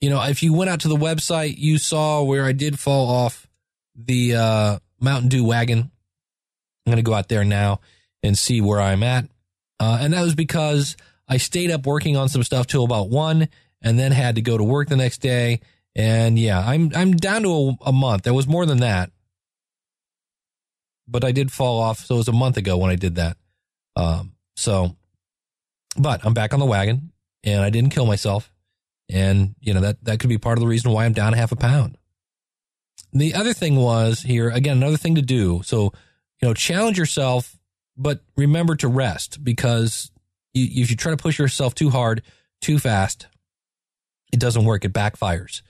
you 0.00 0.10
know, 0.10 0.22
if 0.22 0.42
you 0.42 0.52
went 0.52 0.70
out 0.70 0.80
to 0.80 0.88
the 0.88 0.96
website, 0.96 1.56
you 1.58 1.78
saw 1.78 2.22
where 2.22 2.44
I 2.44 2.52
did 2.52 2.78
fall 2.78 3.08
off 3.08 3.48
the 3.96 4.36
uh, 4.36 4.78
Mountain 5.00 5.28
Dew 5.28 5.44
wagon. 5.44 5.78
I'm 5.78 6.92
going 6.92 6.96
to 6.96 7.02
go 7.02 7.14
out 7.14 7.28
there 7.28 7.44
now 7.44 7.80
and 8.22 8.38
see 8.38 8.60
where 8.60 8.80
I'm 8.80 9.02
at. 9.02 9.26
Uh, 9.80 9.98
and 10.00 10.12
that 10.12 10.22
was 10.22 10.34
because 10.34 10.96
I 11.28 11.36
stayed 11.36 11.70
up 11.70 11.86
working 11.86 12.16
on 12.16 12.28
some 12.28 12.42
stuff 12.42 12.66
till 12.66 12.84
about 12.84 13.10
one 13.10 13.48
and 13.82 13.98
then 13.98 14.12
had 14.12 14.36
to 14.36 14.40
go 14.40 14.56
to 14.56 14.64
work 14.64 14.88
the 14.88 14.96
next 14.96 15.18
day. 15.18 15.60
And 15.96 16.38
yeah, 16.38 16.60
I'm, 16.60 16.92
I'm 16.94 17.12
down 17.12 17.42
to 17.42 17.50
a, 17.50 17.76
a 17.86 17.92
month. 17.92 18.24
That 18.24 18.34
was 18.34 18.46
more 18.46 18.66
than 18.66 18.78
that, 18.78 19.10
but 21.08 21.24
I 21.24 21.32
did 21.32 21.50
fall 21.50 21.80
off. 21.80 22.00
So 22.00 22.14
it 22.14 22.18
was 22.18 22.28
a 22.28 22.32
month 22.32 22.56
ago 22.56 22.76
when 22.76 22.90
I 22.90 22.96
did 22.96 23.16
that. 23.16 23.36
Um, 23.96 24.32
so, 24.56 24.96
but 25.96 26.24
I'm 26.24 26.34
back 26.34 26.54
on 26.54 26.60
the 26.60 26.66
wagon 26.66 27.12
and 27.42 27.62
I 27.62 27.70
didn't 27.70 27.90
kill 27.90 28.06
myself. 28.06 28.52
And, 29.10 29.54
you 29.60 29.74
know, 29.74 29.80
that, 29.80 30.04
that 30.04 30.20
could 30.20 30.28
be 30.28 30.38
part 30.38 30.58
of 30.58 30.60
the 30.60 30.68
reason 30.68 30.92
why 30.92 31.04
I'm 31.04 31.14
down 31.14 31.34
a 31.34 31.36
half 31.36 31.52
a 31.52 31.56
pound. 31.56 31.96
The 33.12 33.34
other 33.34 33.54
thing 33.54 33.76
was 33.76 34.20
here, 34.20 34.50
again, 34.50 34.76
another 34.76 34.98
thing 34.98 35.14
to 35.14 35.22
do. 35.22 35.62
So, 35.64 35.92
you 36.40 36.48
know, 36.48 36.54
challenge 36.54 36.98
yourself, 36.98 37.56
but 37.96 38.20
remember 38.36 38.76
to 38.76 38.88
rest 38.88 39.42
because 39.42 40.10
you, 40.52 40.82
if 40.82 40.90
you 40.90 40.96
try 40.96 41.10
to 41.10 41.16
push 41.16 41.38
yourself 41.38 41.74
too 41.74 41.90
hard, 41.90 42.22
too 42.60 42.78
fast, 42.78 43.26
it 44.32 44.38
doesn't 44.38 44.64
work. 44.64 44.84
It 44.84 44.92
backfires. 44.92 45.62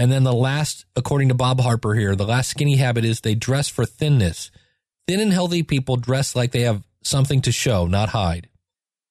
And 0.00 0.10
then 0.10 0.24
the 0.24 0.32
last, 0.32 0.86
according 0.96 1.28
to 1.28 1.34
Bob 1.34 1.60
Harper 1.60 1.92
here, 1.92 2.16
the 2.16 2.24
last 2.24 2.48
skinny 2.48 2.76
habit 2.76 3.04
is 3.04 3.20
they 3.20 3.34
dress 3.34 3.68
for 3.68 3.84
thinness. 3.84 4.50
Thin 5.06 5.20
and 5.20 5.30
healthy 5.30 5.62
people 5.62 5.96
dress 5.96 6.34
like 6.34 6.52
they 6.52 6.62
have 6.62 6.82
something 7.04 7.42
to 7.42 7.52
show, 7.52 7.86
not 7.86 8.08
hide. 8.08 8.48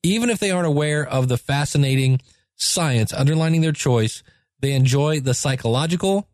Even 0.01 0.31
if 0.31 0.39
they 0.39 0.49
aren't 0.49 0.65
aware 0.65 1.05
of 1.05 1.27
the 1.27 1.37
fascinating 1.37 2.21
science 2.55 3.13
underlining 3.13 3.61
their 3.61 3.71
choice, 3.71 4.23
they 4.61 4.71
enjoy 4.71 5.19
the 5.19 5.35
psychological 5.35 6.27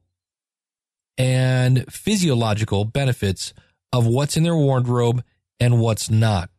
and 1.17 1.91
physiological 1.91 2.85
benefits 2.85 3.53
of 3.91 4.07
what's 4.07 4.38
in 4.38 4.43
their 4.43 4.55
wardrobe 4.55 5.21
and 5.59 5.81
what's 5.81 6.09
not. 6.09 6.50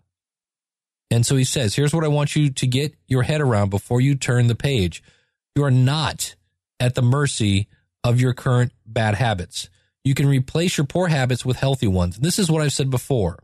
And 1.10 1.24
so 1.24 1.34
he 1.34 1.44
says, 1.44 1.74
here's 1.74 1.94
what 1.94 2.04
I 2.04 2.08
want 2.08 2.36
you 2.36 2.50
to 2.50 2.66
get 2.66 2.94
your 3.08 3.22
head 3.22 3.40
around 3.40 3.70
before 3.70 4.02
you 4.02 4.16
turn 4.16 4.48
the 4.48 4.54
page. 4.54 5.02
You 5.54 5.64
are 5.64 5.70
not 5.70 6.34
at 6.78 6.94
the 6.94 7.00
mercy 7.00 7.68
of 8.06 8.20
your 8.20 8.32
current 8.32 8.72
bad 8.86 9.14
habits. 9.14 9.68
You 10.04 10.14
can 10.14 10.28
replace 10.28 10.78
your 10.78 10.86
poor 10.86 11.08
habits 11.08 11.44
with 11.44 11.56
healthy 11.56 11.88
ones. 11.88 12.18
This 12.18 12.38
is 12.38 12.50
what 12.50 12.62
I've 12.62 12.72
said 12.72 12.90
before. 12.90 13.42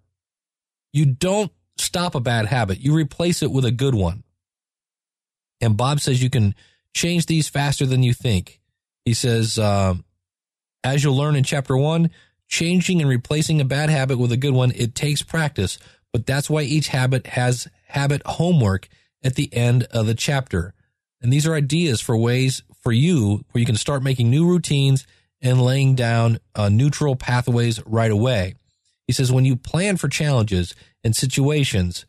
You 0.93 1.07
don't 1.07 1.51
stop 1.77 2.15
a 2.15 2.21
bad 2.21 2.47
habit. 2.47 2.79
You 2.79 2.95
replace 2.95 3.43
it 3.43 3.51
with 3.51 3.65
a 3.65 3.73
good 3.73 3.95
one. 3.95 4.23
And 5.61 5.77
Bob 5.77 6.01
says 6.01 6.23
you 6.23 6.31
can 6.31 6.55
change 6.95 7.27
these 7.27 7.49
faster 7.49 7.87
than 7.87 8.03
you 8.03 8.15
think. 8.15 8.61
He 9.05 9.15
says, 9.15 9.59
uh, 9.59 9.95
as 10.85 11.03
you'll 11.03 11.17
learn 11.17 11.35
in 11.35 11.45
chapter 11.45 11.77
one, 11.77 12.11
changing 12.49 13.01
and 13.01 13.11
replacing 13.11 13.61
a 13.61 13.65
bad 13.65 13.91
habit 13.91 14.19
with 14.19 14.31
a 14.31 14.37
good 14.37 14.55
one, 14.55 14.73
it 14.77 14.95
takes 14.95 15.23
practice, 15.23 15.79
but 16.13 16.27
that's 16.27 16.51
why 16.51 16.63
each 16.63 16.89
habit 16.89 17.27
has 17.29 17.67
habit 17.89 18.23
homework 18.25 18.89
at 19.25 19.35
the 19.35 19.53
end 19.53 19.85
of 19.91 20.07
the 20.07 20.15
chapter. 20.15 20.75
And 21.21 21.33
these 21.33 21.47
are 21.47 21.55
ideas 21.55 22.01
for 22.01 22.17
ways 22.17 22.63
for 22.83 22.93
you 22.93 23.45
where 23.51 23.61
you 23.61 23.67
can 23.67 23.77
start 23.77 24.03
making 24.03 24.29
new 24.29 24.47
routines 24.47 25.07
and 25.41 25.63
laying 25.63 25.95
down 25.95 26.39
uh, 26.55 26.69
neutral 26.69 27.17
pathways 27.17 27.85
right 27.87 28.11
away. 28.11 28.55
He 29.07 29.13
says, 29.13 29.33
when 29.33 29.45
you 29.45 29.57
plan 29.57 29.97
for 29.97 30.09
challenges 30.09 30.75
and 31.03 31.17
situations, 31.17 32.07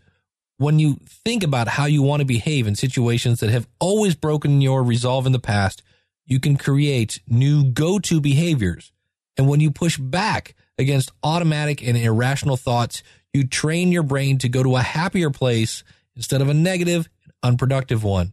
when 0.57 0.79
you 0.79 0.99
think 1.07 1.43
about 1.43 1.67
how 1.67 1.85
you 1.85 2.01
want 2.01 2.19
to 2.21 2.25
behave 2.25 2.67
in 2.67 2.75
situations 2.75 3.39
that 3.39 3.49
have 3.49 3.67
always 3.79 4.15
broken 4.15 4.61
your 4.61 4.83
resolve 4.83 5.25
in 5.25 5.31
the 5.31 5.39
past, 5.39 5.81
you 6.25 6.39
can 6.39 6.57
create 6.57 7.19
new 7.27 7.63
go 7.63 7.99
to 7.99 8.21
behaviors. 8.21 8.91
And 9.37 9.47
when 9.47 9.59
you 9.59 9.71
push 9.71 9.97
back 9.97 10.55
against 10.77 11.11
automatic 11.23 11.85
and 11.85 11.97
irrational 11.97 12.57
thoughts, 12.57 13.03
you 13.33 13.45
train 13.45 13.91
your 13.91 14.03
brain 14.03 14.37
to 14.39 14.49
go 14.49 14.63
to 14.63 14.75
a 14.75 14.81
happier 14.81 15.31
place 15.31 15.83
instead 16.15 16.41
of 16.41 16.49
a 16.49 16.53
negative 16.53 17.09
and 17.23 17.33
unproductive 17.43 18.03
one. 18.03 18.31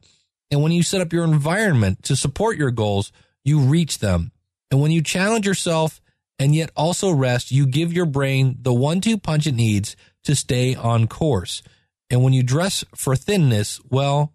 And 0.50 0.62
when 0.62 0.72
you 0.72 0.82
set 0.82 1.00
up 1.00 1.12
your 1.12 1.24
environment 1.24 2.02
to 2.04 2.16
support 2.16 2.56
your 2.56 2.70
goals, 2.70 3.12
you 3.44 3.60
reach 3.60 3.98
them. 3.98 4.32
And 4.70 4.80
when 4.80 4.90
you 4.90 5.02
challenge 5.02 5.46
yourself 5.46 6.00
and 6.38 6.54
yet 6.54 6.70
also 6.76 7.10
rest, 7.10 7.50
you 7.50 7.66
give 7.66 7.92
your 7.92 8.06
brain 8.06 8.58
the 8.60 8.72
one 8.72 9.00
two 9.00 9.18
punch 9.18 9.46
it 9.46 9.54
needs 9.54 9.96
to 10.24 10.34
stay 10.34 10.74
on 10.74 11.06
course. 11.06 11.62
And 12.08 12.24
when 12.24 12.32
you 12.32 12.42
dress 12.42 12.84
for 12.94 13.14
thinness, 13.14 13.80
well, 13.88 14.32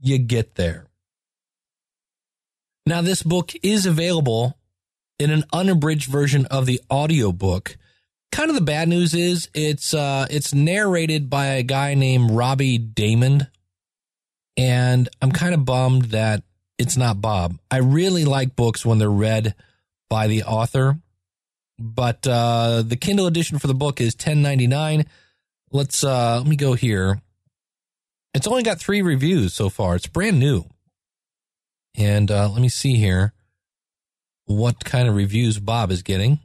you 0.00 0.18
get 0.18 0.54
there. 0.54 0.86
Now, 2.86 3.02
this 3.02 3.22
book 3.22 3.52
is 3.62 3.84
available 3.84 4.58
in 5.18 5.30
an 5.30 5.44
unabridged 5.52 6.10
version 6.10 6.46
of 6.46 6.64
the 6.64 6.80
audiobook. 6.90 7.76
Kind 8.32 8.48
of 8.50 8.54
the 8.54 8.62
bad 8.62 8.88
news 8.88 9.14
is 9.14 9.48
it's 9.52 9.92
uh, 9.92 10.26
it's 10.30 10.54
narrated 10.54 11.28
by 11.28 11.46
a 11.46 11.62
guy 11.62 11.94
named 11.94 12.30
Robbie 12.30 12.78
Daymond, 12.78 13.48
and 14.58 15.08
I'm 15.22 15.30
kind 15.30 15.54
of 15.54 15.64
bummed 15.64 16.06
that 16.06 16.42
it's 16.78 16.96
not 16.96 17.20
Bob. 17.20 17.58
I 17.70 17.78
really 17.78 18.24
like 18.24 18.56
books 18.56 18.84
when 18.84 18.98
they're 18.98 19.08
read 19.08 19.54
by 20.10 20.26
the 20.26 20.42
author, 20.42 20.98
but 21.78 22.26
uh, 22.26 22.82
the 22.84 22.96
Kindle 22.96 23.28
edition 23.28 23.58
for 23.60 23.68
the 23.68 23.74
book 23.74 24.00
is 24.00 24.16
10.99. 24.16 25.06
Let's 25.70 26.02
uh, 26.02 26.38
let 26.38 26.46
me 26.46 26.56
go 26.56 26.74
here. 26.74 27.22
It's 28.34 28.48
only 28.48 28.64
got 28.64 28.80
three 28.80 29.00
reviews 29.00 29.54
so 29.54 29.68
far. 29.68 29.94
It's 29.94 30.06
brand 30.06 30.40
new. 30.40 30.64
And 31.96 32.30
uh, 32.30 32.48
let 32.50 32.60
me 32.60 32.68
see 32.68 32.96
here 32.96 33.32
what 34.46 34.84
kind 34.84 35.08
of 35.08 35.14
reviews 35.14 35.58
Bob 35.58 35.90
is 35.90 36.02
getting. 36.02 36.40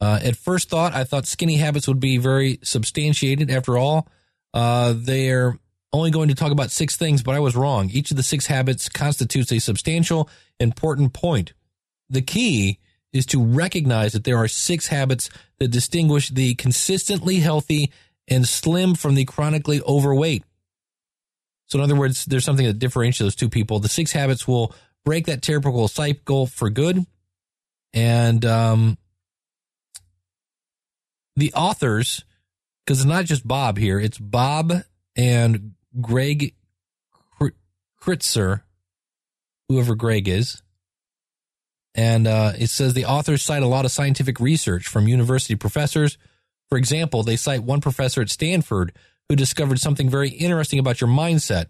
Uh, 0.00 0.18
at 0.22 0.36
first 0.36 0.68
thought, 0.68 0.94
I 0.94 1.04
thought 1.04 1.26
skinny 1.26 1.56
habits 1.56 1.86
would 1.86 2.00
be 2.00 2.18
very 2.18 2.58
substantiated. 2.62 3.50
After 3.50 3.78
all, 3.78 4.08
uh, 4.52 4.94
they're 4.96 5.58
only 5.94 6.10
going 6.10 6.28
to 6.28 6.34
talk 6.34 6.50
about 6.50 6.70
six 6.70 6.96
things, 6.96 7.22
but 7.22 7.34
I 7.34 7.40
was 7.40 7.54
wrong. 7.54 7.88
Each 7.90 8.10
of 8.10 8.16
the 8.16 8.22
six 8.22 8.46
habits 8.46 8.88
constitutes 8.88 9.52
a 9.52 9.60
substantial, 9.60 10.28
important 10.58 11.12
point. 11.12 11.52
The 12.10 12.22
key 12.22 12.80
is 13.12 13.24
to 13.26 13.42
recognize 13.42 14.12
that 14.12 14.24
there 14.24 14.36
are 14.36 14.48
six 14.48 14.88
habits 14.88 15.30
that 15.58 15.68
distinguish 15.68 16.30
the 16.30 16.56
consistently 16.56 17.36
healthy 17.36 17.92
and 18.26 18.46
slim 18.46 18.94
from 18.94 19.14
the 19.14 19.24
chronically 19.24 19.80
overweight. 19.82 20.44
So, 21.66 21.78
in 21.78 21.84
other 21.84 21.94
words, 21.94 22.24
there's 22.24 22.44
something 22.44 22.66
that 22.66 22.78
differentiates 22.78 23.18
those 23.20 23.36
two 23.36 23.48
people. 23.48 23.78
The 23.78 23.88
six 23.88 24.12
habits 24.12 24.48
will 24.48 24.74
break 25.04 25.26
that 25.26 25.42
typical 25.42 25.86
cycle 25.86 26.46
for 26.46 26.70
good. 26.70 27.06
And 27.92 28.44
um, 28.44 28.98
the 31.36 31.52
authors, 31.54 32.24
because 32.84 33.00
it's 33.00 33.08
not 33.08 33.26
just 33.26 33.46
Bob 33.46 33.78
here, 33.78 34.00
it's 34.00 34.18
Bob 34.18 34.72
and 35.16 35.72
Greg 36.00 36.54
Critser, 38.00 38.62
whoever 39.68 39.94
Greg 39.94 40.28
is. 40.28 40.62
And 41.94 42.26
uh, 42.26 42.52
it 42.58 42.68
says 42.68 42.92
the 42.92 43.06
authors 43.06 43.42
cite 43.42 43.62
a 43.62 43.68
lot 43.68 43.84
of 43.84 43.92
scientific 43.92 44.40
research 44.40 44.86
from 44.86 45.08
university 45.08 45.54
professors. 45.54 46.18
For 46.68 46.76
example, 46.76 47.22
they 47.22 47.36
cite 47.36 47.62
one 47.62 47.80
professor 47.80 48.20
at 48.20 48.30
Stanford 48.30 48.92
who 49.28 49.36
discovered 49.36 49.78
something 49.80 50.10
very 50.10 50.28
interesting 50.28 50.78
about 50.78 51.00
your 51.00 51.08
mindset. 51.08 51.66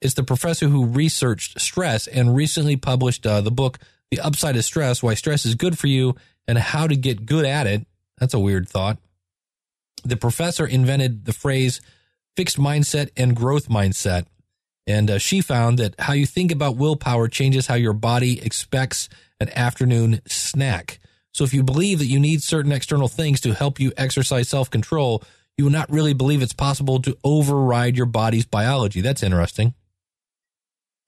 It's 0.00 0.14
the 0.14 0.22
professor 0.22 0.68
who 0.68 0.86
researched 0.86 1.60
stress 1.60 2.06
and 2.06 2.36
recently 2.36 2.76
published 2.76 3.26
uh, 3.26 3.40
the 3.40 3.50
book, 3.50 3.78
The 4.10 4.20
Upside 4.20 4.56
of 4.56 4.64
Stress 4.64 5.02
Why 5.02 5.14
Stress 5.14 5.44
is 5.44 5.54
Good 5.54 5.78
for 5.78 5.88
You 5.88 6.14
and 6.46 6.58
How 6.58 6.86
to 6.86 6.96
Get 6.96 7.26
Good 7.26 7.44
at 7.44 7.66
It. 7.66 7.86
That's 8.18 8.34
a 8.34 8.38
weird 8.38 8.68
thought. 8.68 8.98
The 10.04 10.16
professor 10.16 10.66
invented 10.66 11.24
the 11.24 11.32
phrase 11.32 11.80
fixed 12.36 12.58
mindset 12.58 13.10
and 13.16 13.34
growth 13.34 13.68
mindset. 13.68 14.26
And 14.86 15.10
uh, 15.10 15.18
she 15.18 15.40
found 15.40 15.78
that 15.78 15.94
how 15.98 16.12
you 16.12 16.26
think 16.26 16.52
about 16.52 16.76
willpower 16.76 17.28
changes 17.28 17.66
how 17.66 17.74
your 17.74 17.92
body 17.92 18.40
expects 18.40 19.08
an 19.40 19.50
afternoon 19.50 20.20
snack. 20.26 21.00
So 21.32 21.44
if 21.44 21.52
you 21.52 21.62
believe 21.62 21.98
that 21.98 22.06
you 22.06 22.20
need 22.20 22.42
certain 22.42 22.72
external 22.72 23.08
things 23.08 23.40
to 23.40 23.52
help 23.52 23.80
you 23.80 23.92
exercise 23.96 24.48
self 24.48 24.70
control, 24.70 25.22
you 25.58 25.64
will 25.64 25.72
not 25.72 25.90
really 25.90 26.14
believe 26.14 26.42
it's 26.42 26.52
possible 26.52 27.00
to 27.02 27.16
override 27.24 27.96
your 27.96 28.06
body's 28.06 28.46
biology. 28.46 29.00
That's 29.00 29.22
interesting. 29.22 29.74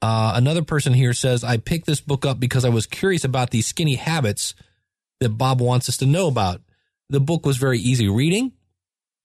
Uh, 0.00 0.32
another 0.34 0.62
person 0.62 0.92
here 0.92 1.12
says, 1.12 1.42
I 1.42 1.56
picked 1.56 1.86
this 1.86 2.00
book 2.00 2.24
up 2.24 2.38
because 2.38 2.64
I 2.64 2.68
was 2.68 2.86
curious 2.86 3.24
about 3.24 3.50
these 3.50 3.66
skinny 3.66 3.96
habits 3.96 4.54
that 5.20 5.30
Bob 5.30 5.60
wants 5.60 5.88
us 5.88 5.96
to 5.98 6.06
know 6.06 6.28
about. 6.28 6.60
The 7.10 7.20
book 7.20 7.44
was 7.44 7.56
very 7.56 7.78
easy 7.78 8.08
reading. 8.08 8.52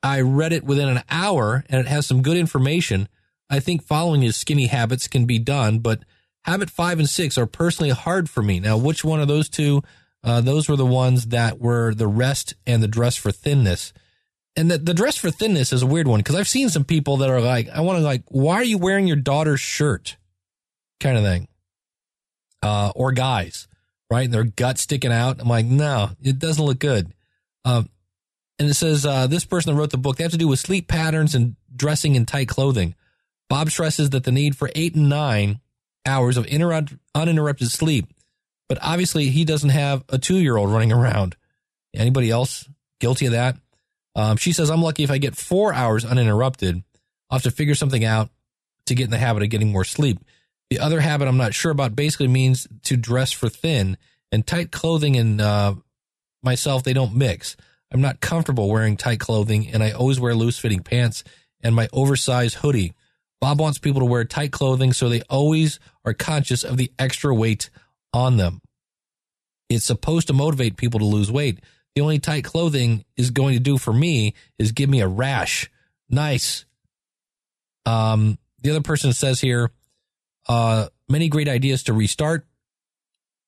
I 0.04 0.22
read 0.22 0.54
it 0.54 0.64
within 0.64 0.90
an 0.90 1.04
hour 1.10 1.64
and 1.70 1.80
it 1.80 1.88
has 1.88 2.06
some 2.06 2.22
good 2.22 2.38
information. 2.38 3.08
I 3.50 3.60
think 3.60 3.84
following 3.84 4.22
his 4.22 4.36
skinny 4.36 4.68
habits 4.68 5.08
can 5.08 5.26
be 5.26 5.40
done, 5.40 5.80
but 5.80 6.04
habit 6.44 6.70
five 6.70 7.00
and 7.00 7.10
six 7.10 7.38
are 7.38 7.46
personally 7.46 7.92
hard 7.92 8.30
for 8.30 8.44
me. 8.44 8.60
Now, 8.60 8.78
which 8.78 9.04
one 9.04 9.22
of 9.22 9.28
those 9.28 9.50
two? 9.50 9.82
Uh, 10.24 10.42
those 10.42 10.70
were 10.70 10.76
the 10.76 10.86
ones 10.86 11.28
that 11.28 11.60
were 11.60 11.94
the 11.94 12.08
rest 12.08 12.56
and 12.68 12.84
the 12.84 12.88
dress 12.88 13.16
for 13.16 13.32
thinness 13.32 13.94
and 14.56 14.70
the, 14.70 14.78
the 14.78 14.94
dress 14.94 15.18
for 15.18 15.32
thinness 15.32 15.74
is 15.74 15.82
a 15.82 15.88
weird 15.88 16.08
one 16.08 16.20
because 16.20 16.36
I've 16.36 16.48
seen 16.48 16.70
some 16.70 16.84
people 16.84 17.18
that 17.18 17.30
are 17.30 17.42
like, 17.42 17.70
I 17.70 17.82
want 17.82 17.98
to 17.98 18.04
like, 18.04 18.24
why 18.28 18.56
are 18.56 18.64
you 18.64 18.78
wearing 18.78 19.08
your 19.08 19.18
daughter's 19.18 19.60
shirt? 19.60 20.18
Kind 21.00 21.18
of 21.18 21.24
thing. 21.24 21.48
Uh, 22.62 22.92
or 22.96 23.12
guys, 23.12 23.68
right? 24.10 24.26
And 24.26 24.34
their 24.34 24.44
gut 24.44 24.78
sticking 24.78 25.12
out. 25.12 25.42
I'm 25.42 25.48
like, 25.48 25.66
no, 25.66 26.12
it 26.22 26.40
doesn't 26.40 26.64
look 26.64 26.80
good. 26.80 27.14
Um, 27.66 27.90
And 28.60 28.70
it 28.70 28.76
says 28.76 29.06
uh, 29.06 29.28
this 29.28 29.46
person 29.46 29.74
that 29.74 29.80
wrote 29.80 29.90
the 29.90 29.98
book, 29.98 30.18
they 30.18 30.24
have 30.24 30.32
to 30.32 30.38
do 30.38 30.48
with 30.48 30.60
sleep 30.60 30.88
patterns 30.88 31.34
and 31.34 31.56
dressing 31.76 32.16
in 32.16 32.26
tight 32.26 32.48
clothing. 32.48 32.96
Bob 33.50 33.70
stresses 33.70 34.12
that 34.12 34.24
the 34.24 34.32
need 34.32 34.56
for 34.56 34.70
eight 34.76 34.96
and 34.96 35.10
nine 35.10 35.60
hours 36.06 36.38
of 36.38 36.46
interrupt, 36.46 36.94
uninterrupted 37.16 37.72
sleep, 37.72 38.08
but 38.70 38.78
obviously 38.82 39.30
he 39.30 39.46
doesn't 39.46 39.70
have 39.70 40.04
a 40.10 40.18
two 40.18 40.38
year 40.38 40.58
old 40.58 40.72
running 40.72 40.92
around. 40.92 41.36
Anybody 41.96 42.30
else 42.30 42.68
guilty 43.00 43.28
of 43.28 43.34
that? 43.34 43.58
Um, 44.16 44.38
she 44.38 44.52
says, 44.52 44.70
I'm 44.70 44.82
lucky 44.82 45.04
if 45.04 45.12
I 45.12 45.18
get 45.18 45.36
four 45.36 45.74
hours 45.74 46.06
uninterrupted. 46.06 46.84
I'll 47.30 47.38
have 47.38 47.44
to 47.44 47.52
figure 47.52 47.76
something 47.76 48.06
out 48.06 48.30
to 48.86 48.96
get 48.96 49.06
in 49.06 49.12
the 49.12 49.18
habit 49.18 49.44
of 49.44 49.50
getting 49.50 49.72
more 49.72 49.84
sleep. 49.84 50.20
The 50.70 50.80
other 50.80 51.00
habit 51.00 51.28
I'm 51.28 51.38
not 51.38 51.54
sure 51.54 51.72
about 51.72 51.96
basically 51.96 52.28
means 52.28 52.68
to 52.84 52.98
dress 52.98 53.32
for 53.32 53.50
thin 53.50 53.98
and 54.32 54.46
tight 54.46 54.72
clothing 54.72 55.18
and 55.18 55.42
uh, 55.42 55.76
myself, 56.42 56.84
they 56.84 56.94
don't 56.94 57.16
mix. 57.16 57.56
I'm 57.94 58.02
not 58.02 58.20
comfortable 58.20 58.70
wearing 58.70 58.98
tight 58.98 59.20
clothing 59.20 59.70
and 59.70 59.84
I 59.84 59.92
always 59.92 60.20
wear 60.20 60.34
loose 60.34 60.58
fitting 60.58 60.82
pants 60.82 61.24
and 61.62 61.76
my 61.76 61.88
oversized 61.94 62.56
hoodie. 62.56 62.94
Bob 63.40 63.60
wants 63.60 63.78
people 63.78 64.00
to 64.02 64.06
wear 64.06 64.26
tight 64.26 64.52
clothing 64.52 64.94
so 64.94 65.08
they 65.08 65.22
always 65.30 65.80
are 66.04 66.14
conscious 66.14 66.64
of 66.64 66.78
the 66.78 66.92
extra 66.98 67.34
weight 67.34 67.70
on 68.14 68.38
them. 68.38 68.62
It's 69.70 69.86
supposed 69.86 70.28
to 70.28 70.34
motivate 70.34 70.78
people 70.78 71.00
to 71.00 71.06
lose 71.06 71.32
weight. 71.32 71.60
The 71.96 72.02
only 72.02 72.20
tight 72.20 72.44
clothing 72.44 73.06
is 73.16 73.30
going 73.30 73.54
to 73.54 73.60
do 73.60 73.78
for 73.78 73.94
me 73.94 74.34
is 74.58 74.72
give 74.72 74.90
me 74.90 75.02
a 75.02 75.08
rash. 75.08 75.70
Nice. 76.10 76.66
Um, 77.86 78.38
the 78.62 78.72
other 78.72 78.82
person 78.82 79.14
says 79.14 79.42
here, 79.42 79.72
uh, 80.48 80.88
many 81.08 81.30
great 81.30 81.48
ideas 81.48 81.84
to 81.84 81.94
restart. 81.94 82.48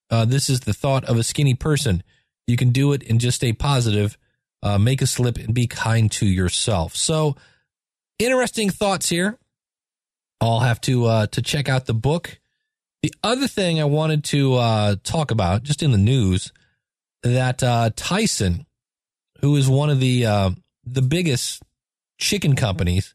Uh, 0.09 0.25
this 0.25 0.49
is 0.49 0.61
the 0.61 0.73
thought 0.73 1.05
of 1.05 1.17
a 1.17 1.23
skinny 1.23 1.55
person. 1.55 2.03
You 2.47 2.57
can 2.57 2.71
do 2.71 2.93
it 2.93 3.03
and 3.09 3.19
just 3.19 3.37
stay 3.37 3.53
positive, 3.53 4.17
uh, 4.65 4.79
make 4.79 5.01
a 5.03 5.07
slip 5.07 5.37
and 5.37 5.53
be 5.53 5.67
kind 5.67 6.11
to 6.11 6.25
yourself. 6.25 6.95
So 6.95 7.35
interesting 8.17 8.71
thoughts 8.71 9.07
here. 9.07 9.37
I'll 10.41 10.61
have 10.61 10.81
to, 10.81 11.05
uh, 11.05 11.27
to 11.27 11.41
check 11.43 11.69
out 11.69 11.85
the 11.85 11.93
book. 11.93 12.39
The 13.03 13.13
other 13.23 13.47
thing 13.47 13.79
I 13.79 13.85
wanted 13.85 14.23
to, 14.25 14.55
uh, 14.55 14.95
talk 15.03 15.29
about 15.29 15.61
just 15.61 15.83
in 15.83 15.91
the 15.91 15.99
news 15.99 16.51
that, 17.21 17.61
uh, 17.61 17.91
Tyson, 17.95 18.65
who 19.41 19.55
is 19.55 19.69
one 19.69 19.91
of 19.91 19.99
the, 19.99 20.25
uh, 20.25 20.49
the 20.83 21.03
biggest 21.03 21.61
chicken 22.19 22.55
companies, 22.55 23.13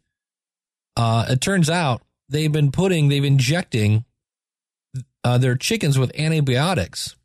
uh, 0.96 1.26
it 1.28 1.40
turns 1.40 1.68
out 1.68 2.02
they've 2.28 2.52
been 2.52 2.70
putting, 2.70 3.08
they've 3.08 3.24
injecting 3.24 4.04
uh, 5.24 5.38
their 5.38 5.56
chickens 5.56 5.98
with 5.98 6.18
antibiotics, 6.18 7.16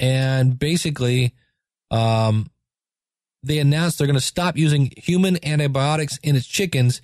and 0.00 0.58
basically, 0.58 1.34
um, 1.90 2.50
they 3.42 3.58
announced 3.58 3.98
they're 3.98 4.06
going 4.06 4.14
to 4.14 4.20
stop 4.20 4.56
using 4.56 4.92
human 4.96 5.44
antibiotics 5.44 6.18
in 6.22 6.36
its 6.36 6.46
chickens 6.46 7.02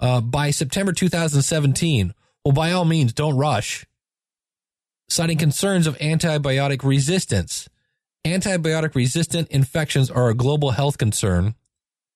uh, 0.00 0.20
by 0.20 0.50
September 0.50 0.92
2017. 0.92 2.14
Well, 2.44 2.52
by 2.52 2.72
all 2.72 2.84
means, 2.84 3.12
don't 3.12 3.36
rush. 3.36 3.86
Citing 5.08 5.38
concerns 5.38 5.86
of 5.86 5.98
antibiotic 5.98 6.82
resistance. 6.82 7.68
Antibiotic 8.24 8.94
resistant 8.94 9.48
infections 9.48 10.10
are 10.10 10.30
a 10.30 10.34
global 10.34 10.70
health 10.70 10.96
concern, 10.96 11.54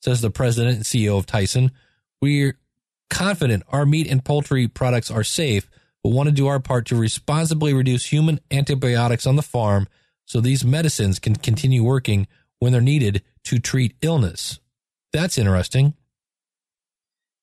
says 0.00 0.22
the 0.22 0.30
president 0.30 0.76
and 0.76 0.84
CEO 0.84 1.18
of 1.18 1.26
Tyson. 1.26 1.70
We're 2.22 2.58
confident 3.10 3.62
our 3.68 3.84
meat 3.84 4.10
and 4.10 4.24
poultry 4.24 4.68
products 4.68 5.10
are 5.10 5.24
safe, 5.24 5.68
but 6.02 6.10
want 6.10 6.28
to 6.28 6.34
do 6.34 6.46
our 6.46 6.60
part 6.60 6.86
to 6.86 6.96
responsibly 6.96 7.74
reduce 7.74 8.06
human 8.06 8.40
antibiotics 8.50 9.26
on 9.26 9.36
the 9.36 9.42
farm 9.42 9.86
so 10.24 10.40
these 10.40 10.64
medicines 10.64 11.18
can 11.18 11.36
continue 11.36 11.84
working 11.84 12.26
when 12.58 12.72
they're 12.72 12.80
needed 12.80 13.22
to 13.48 13.58
treat 13.58 13.96
illness. 14.02 14.60
That's 15.12 15.38
interesting. 15.38 15.94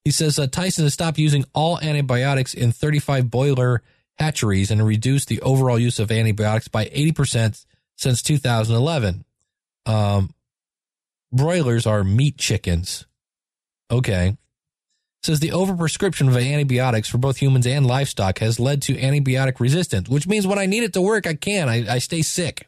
He 0.04 0.12
says 0.12 0.38
uh, 0.38 0.48
Tyson 0.48 0.84
has 0.84 0.94
stopped 0.94 1.18
using 1.18 1.46
all 1.54 1.80
antibiotics 1.80 2.54
in 2.54 2.72
35 2.72 3.32
boiler 3.32 3.82
hatcheries 4.18 4.70
and 4.70 4.86
reduced 4.86 5.28
the 5.28 5.42
overall 5.42 5.80
use 5.80 6.00
of 6.00 6.12
antibiotics 6.12 6.68
by 6.68 6.86
80% 6.86 7.66
since 7.98 8.22
2011. 8.22 9.26
Um, 9.88 10.30
broilers 11.32 11.88
are 11.88 12.04
meat 12.04 12.38
chickens. 12.38 13.08
Okay 13.90 14.38
says 15.26 15.40
the 15.40 15.50
overprescription 15.50 16.28
of 16.28 16.38
antibiotics 16.38 17.10
for 17.10 17.18
both 17.18 17.38
humans 17.38 17.66
and 17.66 17.86
livestock 17.86 18.40
has 18.40 18.60
led 18.60 18.82
to 18.84 18.94
antibiotic 18.94 19.60
resistance, 19.60 20.08
which 20.08 20.28
means 20.28 20.46
when 20.46 20.60
I 20.60 20.68
need 20.68 20.84
it 20.84 20.94
to 20.94 21.02
work, 21.02 21.26
I 21.28 21.34
can. 21.34 21.68
I, 21.68 21.96
I 21.96 21.98
stay 21.98 22.22
sick. 22.22 22.68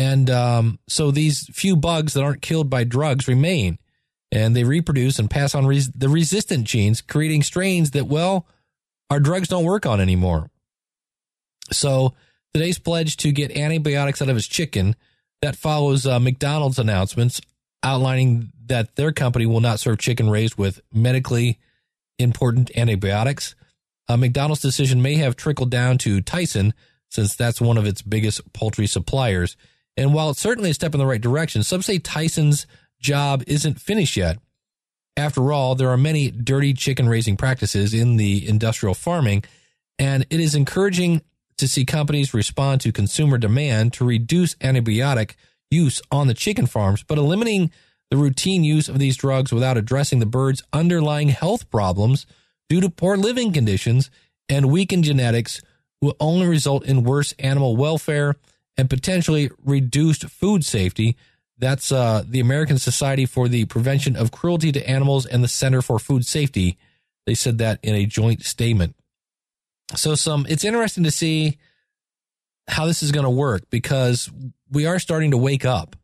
And 0.00 0.30
um, 0.30 0.78
so 0.88 1.10
these 1.10 1.46
few 1.52 1.76
bugs 1.76 2.14
that 2.14 2.22
aren't 2.22 2.40
killed 2.40 2.70
by 2.70 2.84
drugs 2.84 3.28
remain 3.28 3.78
and 4.32 4.56
they 4.56 4.64
reproduce 4.64 5.18
and 5.18 5.28
pass 5.28 5.54
on 5.54 5.66
res- 5.66 5.90
the 5.90 6.08
resistant 6.08 6.64
genes, 6.64 7.02
creating 7.02 7.42
strains 7.42 7.90
that, 7.90 8.06
well, 8.06 8.46
our 9.10 9.20
drugs 9.20 9.48
don't 9.48 9.64
work 9.64 9.84
on 9.84 10.00
anymore. 10.00 10.50
So 11.70 12.14
today's 12.54 12.78
pledge 12.78 13.18
to 13.18 13.30
get 13.30 13.54
antibiotics 13.54 14.22
out 14.22 14.30
of 14.30 14.36
his 14.36 14.48
chicken 14.48 14.96
that 15.42 15.54
follows 15.54 16.06
uh, 16.06 16.18
McDonald's 16.18 16.78
announcements 16.78 17.42
outlining 17.82 18.52
that 18.68 18.96
their 18.96 19.12
company 19.12 19.44
will 19.44 19.60
not 19.60 19.80
serve 19.80 19.98
chicken 19.98 20.30
raised 20.30 20.56
with 20.56 20.80
medically 20.90 21.58
important 22.18 22.70
antibiotics. 22.74 23.54
A 24.08 24.16
McDonald's 24.16 24.62
decision 24.62 25.02
may 25.02 25.16
have 25.16 25.36
trickled 25.36 25.70
down 25.70 25.98
to 25.98 26.22
Tyson, 26.22 26.72
since 27.10 27.36
that's 27.36 27.60
one 27.60 27.76
of 27.76 27.84
its 27.84 28.00
biggest 28.00 28.50
poultry 28.54 28.86
suppliers. 28.86 29.58
And 29.96 30.14
while 30.14 30.30
it's 30.30 30.40
certainly 30.40 30.70
a 30.70 30.74
step 30.74 30.94
in 30.94 31.00
the 31.00 31.06
right 31.06 31.20
direction, 31.20 31.62
some 31.62 31.82
say 31.82 31.98
Tyson's 31.98 32.66
job 33.00 33.42
isn't 33.46 33.80
finished 33.80 34.16
yet. 34.16 34.38
After 35.16 35.52
all, 35.52 35.74
there 35.74 35.90
are 35.90 35.96
many 35.96 36.30
dirty 36.30 36.72
chicken 36.72 37.08
raising 37.08 37.36
practices 37.36 37.92
in 37.92 38.16
the 38.16 38.48
industrial 38.48 38.94
farming, 38.94 39.44
and 39.98 40.24
it 40.30 40.40
is 40.40 40.54
encouraging 40.54 41.22
to 41.58 41.68
see 41.68 41.84
companies 41.84 42.32
respond 42.32 42.80
to 42.80 42.92
consumer 42.92 43.36
demand 43.36 43.92
to 43.94 44.04
reduce 44.04 44.54
antibiotic 44.56 45.34
use 45.70 46.00
on 46.10 46.26
the 46.26 46.34
chicken 46.34 46.66
farms, 46.66 47.02
but 47.02 47.18
eliminating 47.18 47.70
the 48.10 48.16
routine 48.16 48.64
use 48.64 48.88
of 48.88 48.98
these 48.98 49.16
drugs 49.16 49.52
without 49.52 49.76
addressing 49.76 50.18
the 50.18 50.26
bird's 50.26 50.62
underlying 50.72 51.28
health 51.28 51.70
problems 51.70 52.26
due 52.68 52.80
to 52.80 52.90
poor 52.90 53.16
living 53.16 53.52
conditions 53.52 54.10
and 54.48 54.70
weakened 54.70 55.04
genetics 55.04 55.60
will 56.00 56.16
only 56.18 56.46
result 56.46 56.84
in 56.84 57.04
worse 57.04 57.34
animal 57.38 57.76
welfare 57.76 58.36
and 58.76 58.88
potentially 58.88 59.50
reduced 59.64 60.24
food 60.24 60.64
safety. 60.64 61.16
That's 61.58 61.92
uh, 61.92 62.22
the 62.26 62.40
American 62.40 62.78
Society 62.78 63.26
for 63.26 63.48
the 63.48 63.66
Prevention 63.66 64.16
of 64.16 64.30
Cruelty 64.30 64.72
to 64.72 64.88
Animals 64.88 65.26
and 65.26 65.44
the 65.44 65.48
Center 65.48 65.82
for 65.82 65.98
Food 65.98 66.24
Safety. 66.24 66.78
They 67.26 67.34
said 67.34 67.58
that 67.58 67.80
in 67.82 67.94
a 67.94 68.06
joint 68.06 68.42
statement. 68.44 68.96
So 69.94 70.14
some 70.14 70.46
it's 70.48 70.64
interesting 70.64 71.04
to 71.04 71.10
see 71.10 71.58
how 72.68 72.86
this 72.86 73.02
is 73.02 73.12
going 73.12 73.24
to 73.24 73.30
work 73.30 73.62
because 73.70 74.30
we 74.70 74.86
are 74.86 74.98
starting 74.98 75.32
to 75.32 75.36
wake 75.36 75.64
up 75.64 75.96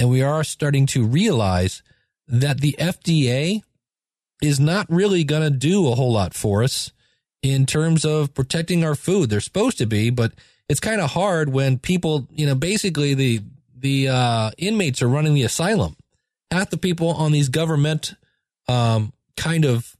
and 0.00 0.10
we 0.10 0.22
are 0.22 0.42
starting 0.42 0.86
to 0.86 1.04
realize 1.04 1.82
that 2.26 2.60
the 2.60 2.74
FDA 2.78 3.62
is 4.42 4.58
not 4.58 4.86
really 4.88 5.24
going 5.24 5.42
to 5.42 5.50
do 5.50 5.88
a 5.88 5.94
whole 5.94 6.12
lot 6.12 6.34
for 6.34 6.62
us 6.62 6.92
in 7.42 7.66
terms 7.66 8.04
of 8.04 8.34
protecting 8.34 8.84
our 8.84 8.94
food. 8.94 9.28
They're 9.28 9.40
supposed 9.40 9.78
to 9.78 9.86
be, 9.86 10.10
but 10.10 10.32
it's 10.68 10.80
kind 10.80 11.00
of 11.00 11.10
hard 11.10 11.50
when 11.50 11.78
people, 11.78 12.26
you 12.30 12.46
know, 12.46 12.54
basically 12.54 13.14
the 13.14 13.42
the 13.76 14.08
uh, 14.08 14.50
inmates 14.56 15.02
are 15.02 15.08
running 15.08 15.34
the 15.34 15.42
asylum. 15.42 15.96
Half 16.50 16.70
the 16.70 16.78
people 16.78 17.08
on 17.08 17.32
these 17.32 17.48
government 17.48 18.14
um, 18.68 19.12
kind 19.36 19.64
of 19.64 19.96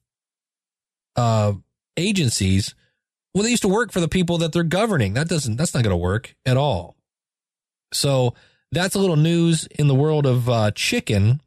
uh, 1.16 1.52
agencies, 1.96 2.74
well, 3.34 3.44
they 3.44 3.50
used 3.50 3.62
to 3.62 3.68
work 3.68 3.92
for 3.92 4.00
the 4.00 4.08
people 4.08 4.38
that 4.38 4.52
they're 4.52 4.62
governing. 4.62 5.14
That 5.14 5.28
doesn't. 5.28 5.56
That's 5.56 5.74
not 5.74 5.82
going 5.82 5.92
to 5.92 5.96
work 5.96 6.34
at 6.46 6.56
all. 6.56 6.96
So 7.92 8.34
that's 8.72 8.94
a 8.94 8.98
little 8.98 9.16
news 9.16 9.66
in 9.66 9.86
the 9.86 9.94
world 9.94 10.24
of 10.24 10.48
uh, 10.48 10.70
chicken. 10.70 11.40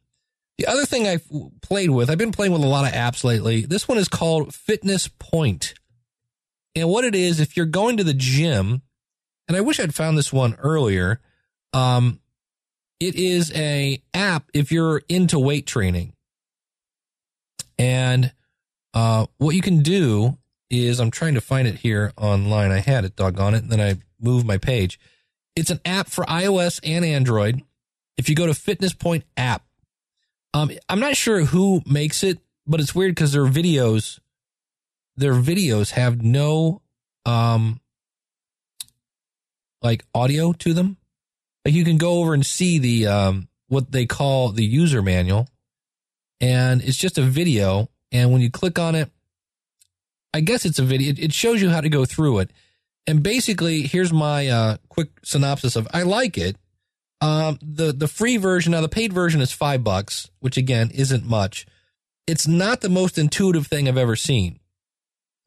The 0.58 0.66
other 0.66 0.84
thing 0.84 1.06
I've 1.06 1.26
played 1.62 1.90
with, 1.90 2.10
I've 2.10 2.18
been 2.18 2.32
playing 2.32 2.52
with 2.52 2.62
a 2.62 2.68
lot 2.68 2.86
of 2.86 2.92
apps 2.92 3.24
lately. 3.24 3.62
This 3.62 3.88
one 3.88 3.98
is 3.98 4.08
called 4.08 4.54
Fitness 4.54 5.08
Point. 5.08 5.74
And 6.74 6.88
what 6.88 7.04
it 7.04 7.14
is, 7.14 7.40
if 7.40 7.56
you're 7.56 7.66
going 7.66 7.96
to 7.96 8.04
the 8.04 8.14
gym, 8.14 8.82
and 9.48 9.56
I 9.56 9.62
wish 9.62 9.80
I'd 9.80 9.94
found 9.94 10.16
this 10.16 10.32
one 10.32 10.54
earlier, 10.56 11.20
um, 11.72 12.20
it 13.00 13.14
is 13.14 13.50
a 13.54 14.02
app 14.12 14.50
if 14.52 14.70
you're 14.70 15.02
into 15.08 15.38
weight 15.38 15.66
training. 15.66 16.12
And 17.78 18.32
uh, 18.92 19.26
what 19.38 19.54
you 19.54 19.62
can 19.62 19.82
do 19.82 20.36
is, 20.70 21.00
I'm 21.00 21.10
trying 21.10 21.34
to 21.34 21.40
find 21.40 21.66
it 21.66 21.76
here 21.76 22.12
online. 22.16 22.72
I 22.72 22.80
had 22.80 23.04
it, 23.04 23.16
doggone 23.16 23.54
it, 23.54 23.62
and 23.62 23.70
then 23.70 23.80
I 23.80 23.96
moved 24.20 24.46
my 24.46 24.58
page. 24.58 24.98
It's 25.56 25.70
an 25.70 25.80
app 25.84 26.08
for 26.08 26.24
iOS 26.24 26.80
and 26.84 27.04
Android. 27.04 27.62
If 28.16 28.28
you 28.28 28.34
go 28.34 28.46
to 28.46 28.54
Fitness 28.54 28.92
Point 28.92 29.24
app, 29.36 29.64
um, 30.52 30.70
I'm 30.88 31.00
not 31.00 31.16
sure 31.16 31.44
who 31.44 31.82
makes 31.86 32.22
it, 32.22 32.38
but 32.66 32.80
it's 32.80 32.94
weird 32.94 33.14
because 33.14 33.32
their 33.32 33.46
videos, 33.46 34.18
their 35.16 35.34
videos 35.34 35.90
have 35.92 36.22
no, 36.22 36.82
um, 37.24 37.80
like 39.82 40.04
audio 40.14 40.52
to 40.52 40.74
them. 40.74 40.96
Like 41.64 41.74
you 41.74 41.84
can 41.84 41.98
go 41.98 42.20
over 42.20 42.34
and 42.34 42.44
see 42.44 42.78
the, 42.78 43.06
um, 43.06 43.48
what 43.68 43.92
they 43.92 44.06
call 44.06 44.50
the 44.50 44.64
user 44.64 45.02
manual. 45.02 45.48
And 46.40 46.82
it's 46.82 46.96
just 46.96 47.18
a 47.18 47.22
video. 47.22 47.88
And 48.12 48.32
when 48.32 48.40
you 48.40 48.50
click 48.50 48.78
on 48.78 48.94
it, 48.94 49.10
I 50.32 50.40
guess 50.40 50.64
it's 50.64 50.78
a 50.78 50.84
video. 50.84 51.14
It 51.16 51.32
shows 51.32 51.60
you 51.60 51.70
how 51.70 51.80
to 51.80 51.88
go 51.88 52.04
through 52.04 52.40
it. 52.40 52.50
And 53.06 53.22
basically, 53.22 53.82
here's 53.82 54.12
my 54.12 54.48
uh, 54.48 54.76
quick 54.88 55.08
synopsis 55.24 55.76
of 55.76 55.88
I 55.92 56.02
like 56.02 56.36
it. 56.36 56.56
Um, 57.20 57.58
the 57.62 57.92
the 57.92 58.06
free 58.06 58.36
version, 58.36 58.72
now 58.72 58.82
the 58.82 58.88
paid 58.88 59.12
version 59.12 59.40
is 59.40 59.50
five 59.50 59.82
bucks, 59.82 60.30
which 60.40 60.56
again 60.56 60.90
isn't 60.94 61.24
much. 61.24 61.66
It's 62.26 62.46
not 62.46 62.82
the 62.82 62.90
most 62.90 63.16
intuitive 63.16 63.66
thing 63.66 63.88
I've 63.88 63.96
ever 63.96 64.14
seen. 64.14 64.60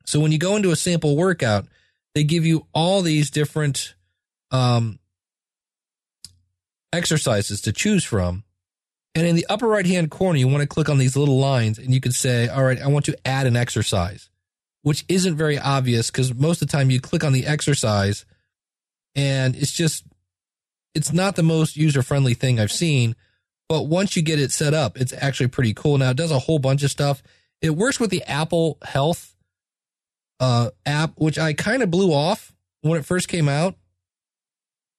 So 0.06 0.20
when 0.20 0.32
you 0.32 0.39
go 0.39 0.56
into 0.56 0.72
a 0.72 0.76
sample 0.76 1.15
workout, 1.15 1.67
they 2.15 2.24
give 2.24 2.46
you 2.46 2.65
all 2.74 3.04
these 3.04 3.30
different 3.30 3.94
um, 4.52 5.00
exercises 6.94 7.62
to 7.62 7.72
choose 7.72 8.04
from. 8.04 8.44
And 9.14 9.28
in 9.28 9.36
the 9.36 9.46
upper 9.50 9.68
right 9.68 9.86
hand 9.86 10.10
corner, 10.10 10.40
you 10.40 10.48
want 10.48 10.62
to 10.62 10.68
click 10.68 10.88
on 10.88 10.98
these 10.98 11.18
little 11.18 11.38
lines 11.38 11.78
and 11.78 11.94
you 11.94 12.00
can 12.00 12.12
say, 12.12 12.48
all 12.48 12.64
right, 12.64 12.82
I 12.82 12.88
want 12.88 13.06
to 13.06 13.28
add 13.28 13.46
an 13.46 13.58
exercise, 13.58 14.30
which 14.84 15.04
isn't 15.10 15.36
very 15.36 15.60
obvious 15.60 16.10
because 16.10 16.34
most 16.34 16.62
of 16.62 16.68
the 16.68 16.72
time 16.72 16.90
you 16.90 17.02
click 17.02 17.24
on 17.24 17.34
the 17.34 17.46
exercise 17.46 18.26
and 19.16 19.56
it's 19.56 19.74
just, 19.74 20.06
it's 20.96 21.12
not 21.12 21.36
the 21.36 21.44
most 21.44 21.76
user 21.76 22.04
friendly 22.04 22.34
thing 22.34 22.60
I've 22.60 22.72
seen. 22.72 23.16
But 23.68 23.84
once 23.84 24.16
you 24.18 24.22
get 24.22 24.40
it 24.40 24.52
set 24.52 24.74
up, 24.74 25.00
it's 25.00 25.14
actually 25.14 25.48
pretty 25.48 25.74
cool. 25.74 25.98
Now 25.98 26.10
it 26.12 26.18
does 26.18 26.32
a 26.32 26.40
whole 26.40 26.60
bunch 26.60 26.84
of 26.84 26.92
stuff. 26.92 27.24
It 27.62 27.70
works 27.72 28.00
with 28.00 28.10
the 28.10 28.24
Apple 28.24 28.78
Health 28.82 29.36
uh, 30.42 30.72
app, 30.86 31.14
which 31.16 31.38
I 31.38 31.54
kind 31.54 31.84
of 31.84 31.92
blew 31.92 32.12
off 32.12 32.54
when 32.82 33.00
it 33.00 33.06
first 33.06 33.28
came 33.28 33.48
out. 33.48 33.76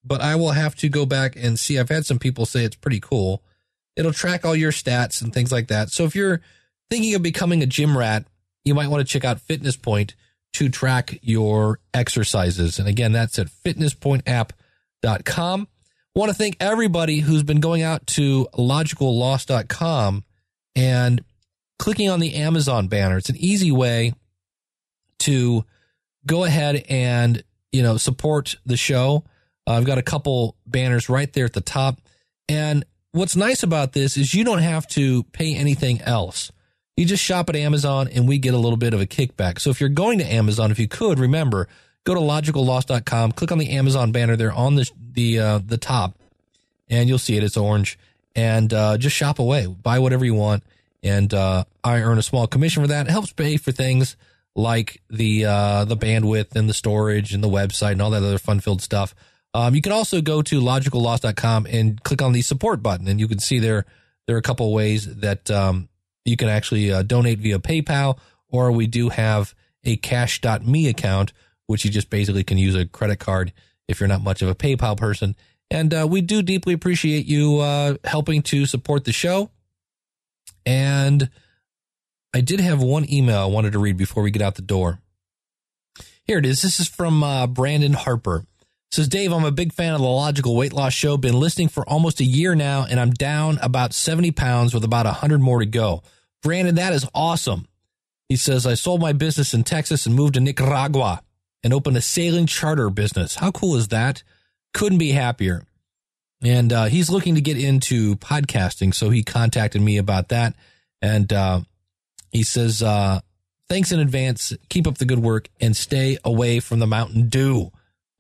But 0.05 0.21
I 0.21 0.37
will 0.37 0.53
have 0.53 0.77
to 0.77 0.89
go 0.89 1.05
back 1.07 1.35
and 1.37 1.59
see. 1.59 1.79
I've 1.79 1.89
had 1.89 2.07
some 2.07 2.19
people 2.19 2.47
say 2.47 2.65
it's 2.65 2.77
pretty 2.77 3.01
cool. 3.01 3.43
It'll 3.95 4.13
track 4.13 4.45
all 4.45 4.57
your 4.57 4.73
stats 4.73 5.23
and 5.23 5.33
things 5.33 5.53
like 5.53 5.69
that. 5.69 5.91
So 5.91 6.05
if 6.05 6.17
you're 6.17 6.41
thinking 6.91 7.15
of 7.15 7.23
becoming 7.23 7.63
a 7.63 7.67
gym 7.67 7.97
rat, 7.97 8.25
you 8.65 8.75
might 8.75 8.89
want 8.89 9.07
to 9.07 9.13
check 9.13 9.25
out 9.25 9.41
Fitness 9.41 9.77
Point 9.77 10.17
to 10.55 10.69
track 10.69 11.19
your 11.23 11.79
exercises. 11.95 12.79
And 12.79 12.87
again, 12.89 13.13
that's 13.13 13.39
at 13.39 13.49
fitnesspointapp.com. 13.49 15.69
Want 16.15 16.31
to 16.31 16.37
thank 16.37 16.59
everybody 16.61 17.21
who's 17.21 17.43
been 17.43 17.61
going 17.61 17.81
out 17.83 18.07
to 18.09 18.47
logicalloss.com 18.55 20.25
and 20.77 21.25
clicking 21.79 22.11
on 22.11 22.21
the 22.21 22.35
Amazon 22.35 22.89
banner. 22.89 23.17
It's 23.17 23.31
an 23.31 23.39
easy 23.39 23.73
way 23.73 24.13
to 25.21 25.65
go 26.27 26.45
ahead 26.45 26.85
and, 26.89 27.43
you 27.73 27.83
know, 27.83 27.97
support 27.97 28.57
the 28.67 28.77
show. 28.77 29.25
Uh, 29.67 29.73
I've 29.73 29.85
got 29.85 29.99
a 29.99 30.03
couple 30.03 30.57
banners 30.67 31.09
right 31.09 31.33
there 31.33 31.45
at 31.45 31.53
the 31.53 31.61
top. 31.61 32.01
And 32.49 32.85
what's 33.13 33.37
nice 33.37 33.63
about 33.63 33.93
this 33.93 34.17
is 34.17 34.35
you 34.35 34.45
don't 34.45 34.59
have 34.59 34.87
to 34.89 35.23
pay 35.25 35.55
anything 35.55 36.01
else. 36.03 36.51
You 36.97 37.07
just 37.07 37.23
shop 37.23 37.49
at 37.49 37.57
Amazon 37.57 38.09
and 38.09 38.29
we 38.29 38.39
get 38.39 38.55
a 38.55 38.59
little 38.59 38.77
bit 38.77 38.95
of 38.95 39.01
a 39.01 39.07
kickback. 39.07 39.61
So 39.61 39.71
if 39.71 39.81
you're 39.81 39.89
going 39.89 40.19
to 40.19 40.25
Amazon, 40.25 40.71
if 40.71 40.79
you 40.79 40.89
could 40.89 41.19
remember, 41.19 41.69
go 42.05 42.15
to 42.15 42.21
logicalloss.com, 42.21 43.33
click 43.33 43.53
on 43.53 43.59
the 43.59 43.71
Amazon 43.71 44.13
banner 44.13 44.37
there 44.37 44.53
on 44.53 44.75
the 44.75 44.91
the 45.15 45.39
uh, 45.39 45.59
the 45.59 45.79
top, 45.79 46.17
and 46.89 47.09
you'll 47.09 47.19
see 47.19 47.37
it. 47.37 47.45
It's 47.45 47.57
orange, 47.57 47.99
and 48.35 48.73
uh, 48.73 48.99
just 48.99 49.17
shop 49.17 49.39
away, 49.39 49.67
buy 49.67 49.99
whatever 49.99 50.25
you 50.25 50.35
want, 50.35 50.65
and 51.03 51.33
uh, 51.33 51.65
I 51.85 52.01
earn 52.01 52.19
a 52.19 52.23
small 52.23 52.47
commission 52.47 52.83
for 52.83 52.89
that. 52.89 53.07
It 53.07 53.11
helps 53.11 53.33
pay 53.33 53.57
for 53.57 53.73
things 53.73 54.17
like 54.55 55.03
the 55.11 55.45
uh, 55.45 55.85
the 55.85 55.97
bandwidth 55.97 56.57
and 56.57 56.69
the 56.69 56.75
storage 56.75 57.35
and 57.35 57.43
the 57.43 57.49
website 57.49 57.93
and 57.93 58.03
all 58.03 58.11
that 58.11 58.23
other 58.23 58.39
fun 58.39 58.61
filled 58.61 58.83
stuff. 58.83 59.15
Um, 59.55 59.75
you 59.75 59.83
can 59.83 59.93
also 59.93 60.21
go 60.21 60.43
to 60.43 60.61
logicalloss.com 60.61 61.67
and 61.67 62.03
click 62.03 62.23
on 62.23 62.33
the 62.33 62.43
support 62.43 62.83
button, 62.83 63.09
and 63.09 63.21
you 63.21 63.29
can 63.29 63.39
see 63.39 63.59
there 63.59 63.85
there 64.27 64.37
are 64.37 64.39
a 64.39 64.43
couple 64.43 64.73
ways 64.73 65.17
that 65.17 65.51
um, 65.51 65.89
you 66.25 66.37
can 66.37 66.49
actually 66.49 66.93
uh, 66.93 67.03
donate 67.03 67.39
via 67.39 67.59
PayPal, 67.59 68.19
or 68.49 68.73
we 68.73 68.87
do 68.87 69.09
have 69.09 69.55
a 69.85 69.97
cash.me 69.97 70.89
account, 70.89 71.33
which 71.67 71.85
you 71.85 71.91
just 71.91 72.09
basically 72.09 72.45
can 72.45 72.59
use 72.59 72.75
a 72.75 72.87
credit 72.87 73.19
card 73.19 73.53
if 73.89 74.01
you're 74.01 74.09
not 74.09 74.23
much 74.23 74.43
of 74.43 74.49
a 74.49 74.55
PayPal 74.55 74.97
person. 74.97 75.35
And 75.71 75.93
uh, 75.93 76.07
we 76.09 76.21
do 76.21 76.43
deeply 76.43 76.75
appreciate 76.75 77.27
you 77.27 77.59
uh, 77.59 77.97
helping 78.05 78.43
to 78.43 78.67
support 78.67 79.05
the 79.05 79.13
show. 79.13 79.51
And 80.65 81.31
I 82.35 82.41
did 82.41 82.61
have 82.61 82.83
one 82.83 83.11
email 83.11 83.41
I 83.41 83.47
wanted 83.47 83.73
to 83.73 83.79
read 83.79 83.97
before 83.97 84.23
we 84.23 84.31
get 84.31 84.43
out 84.43 84.55
the 84.55 84.63
door. 84.63 85.01
Here 86.25 86.39
it 86.39 86.47
is. 86.47 86.63
This 86.63 86.79
is 86.79 86.89
from 86.89 87.25
uh, 87.25 87.47
Brandon 87.47 87.95
Harper. 87.95 88.47
Says 88.93 89.09
Dave, 89.09 89.33
I'm 89.33 89.47
a 89.47 89.51
big 89.51 89.73
fan 89.73 89.95
of 89.95 90.03
the 90.03 90.07
Logical 90.07 90.55
Weight 90.55 90.75
Loss 90.75 90.93
Show. 90.93 91.17
Been 91.17 91.41
listening 91.41 91.69
for 91.69 91.89
almost 91.89 92.21
a 92.21 92.25
year 92.25 92.55
now, 92.55 92.85
and 92.85 93.01
I'm 93.01 93.13
down 93.13 93.59
about 93.63 93.95
70 93.95 94.33
pounds 94.33 94.75
with 94.75 94.85
about 94.85 95.07
100 95.07 95.41
more 95.41 95.61
to 95.61 95.67
go. 95.67 96.03
Brandon, 96.43 96.75
that 96.75 96.93
is 96.93 97.09
awesome. 97.15 97.67
He 98.29 98.37
says, 98.37 98.67
I 98.67 98.75
sold 98.75 99.01
my 99.01 99.15
business 99.15 99.55
in 99.55 99.65
Texas 99.65 100.05
and 100.05 100.15
moved 100.15 100.35
to 100.35 100.41
Nicaragua 100.41 101.23
and 101.65 101.73
opened 101.73 101.97
a 101.97 102.03
sailing 102.03 102.45
charter 102.45 102.91
business. 102.91 103.37
How 103.37 103.51
cool 103.51 103.77
is 103.77 103.89
that? 103.89 104.23
Couldn't 104.75 104.99
be 104.99 105.13
happier. 105.13 105.65
And 106.43 106.71
uh, 106.71 106.85
he's 106.85 107.09
looking 107.09 107.37
to 107.37 107.41
get 107.41 107.57
into 107.57 108.17
podcasting, 108.17 108.95
so 108.95 109.09
he 109.09 109.23
contacted 109.23 109.81
me 109.81 109.97
about 109.97 110.29
that. 110.29 110.55
And 111.01 111.33
uh, 111.33 111.61
he 112.31 112.43
says, 112.43 112.83
uh, 112.83 113.21
"Thanks 113.71 113.91
in 113.91 114.01
advance. 114.01 114.53
Keep 114.69 114.87
up 114.87 114.99
the 114.99 115.07
good 115.07 115.21
work 115.21 115.49
and 115.63 115.75
stay 115.75 116.19
away 116.25 116.61
from 116.61 116.79
the 116.79 116.87
Mountain 116.87 117.31
Dew." 117.31 117.73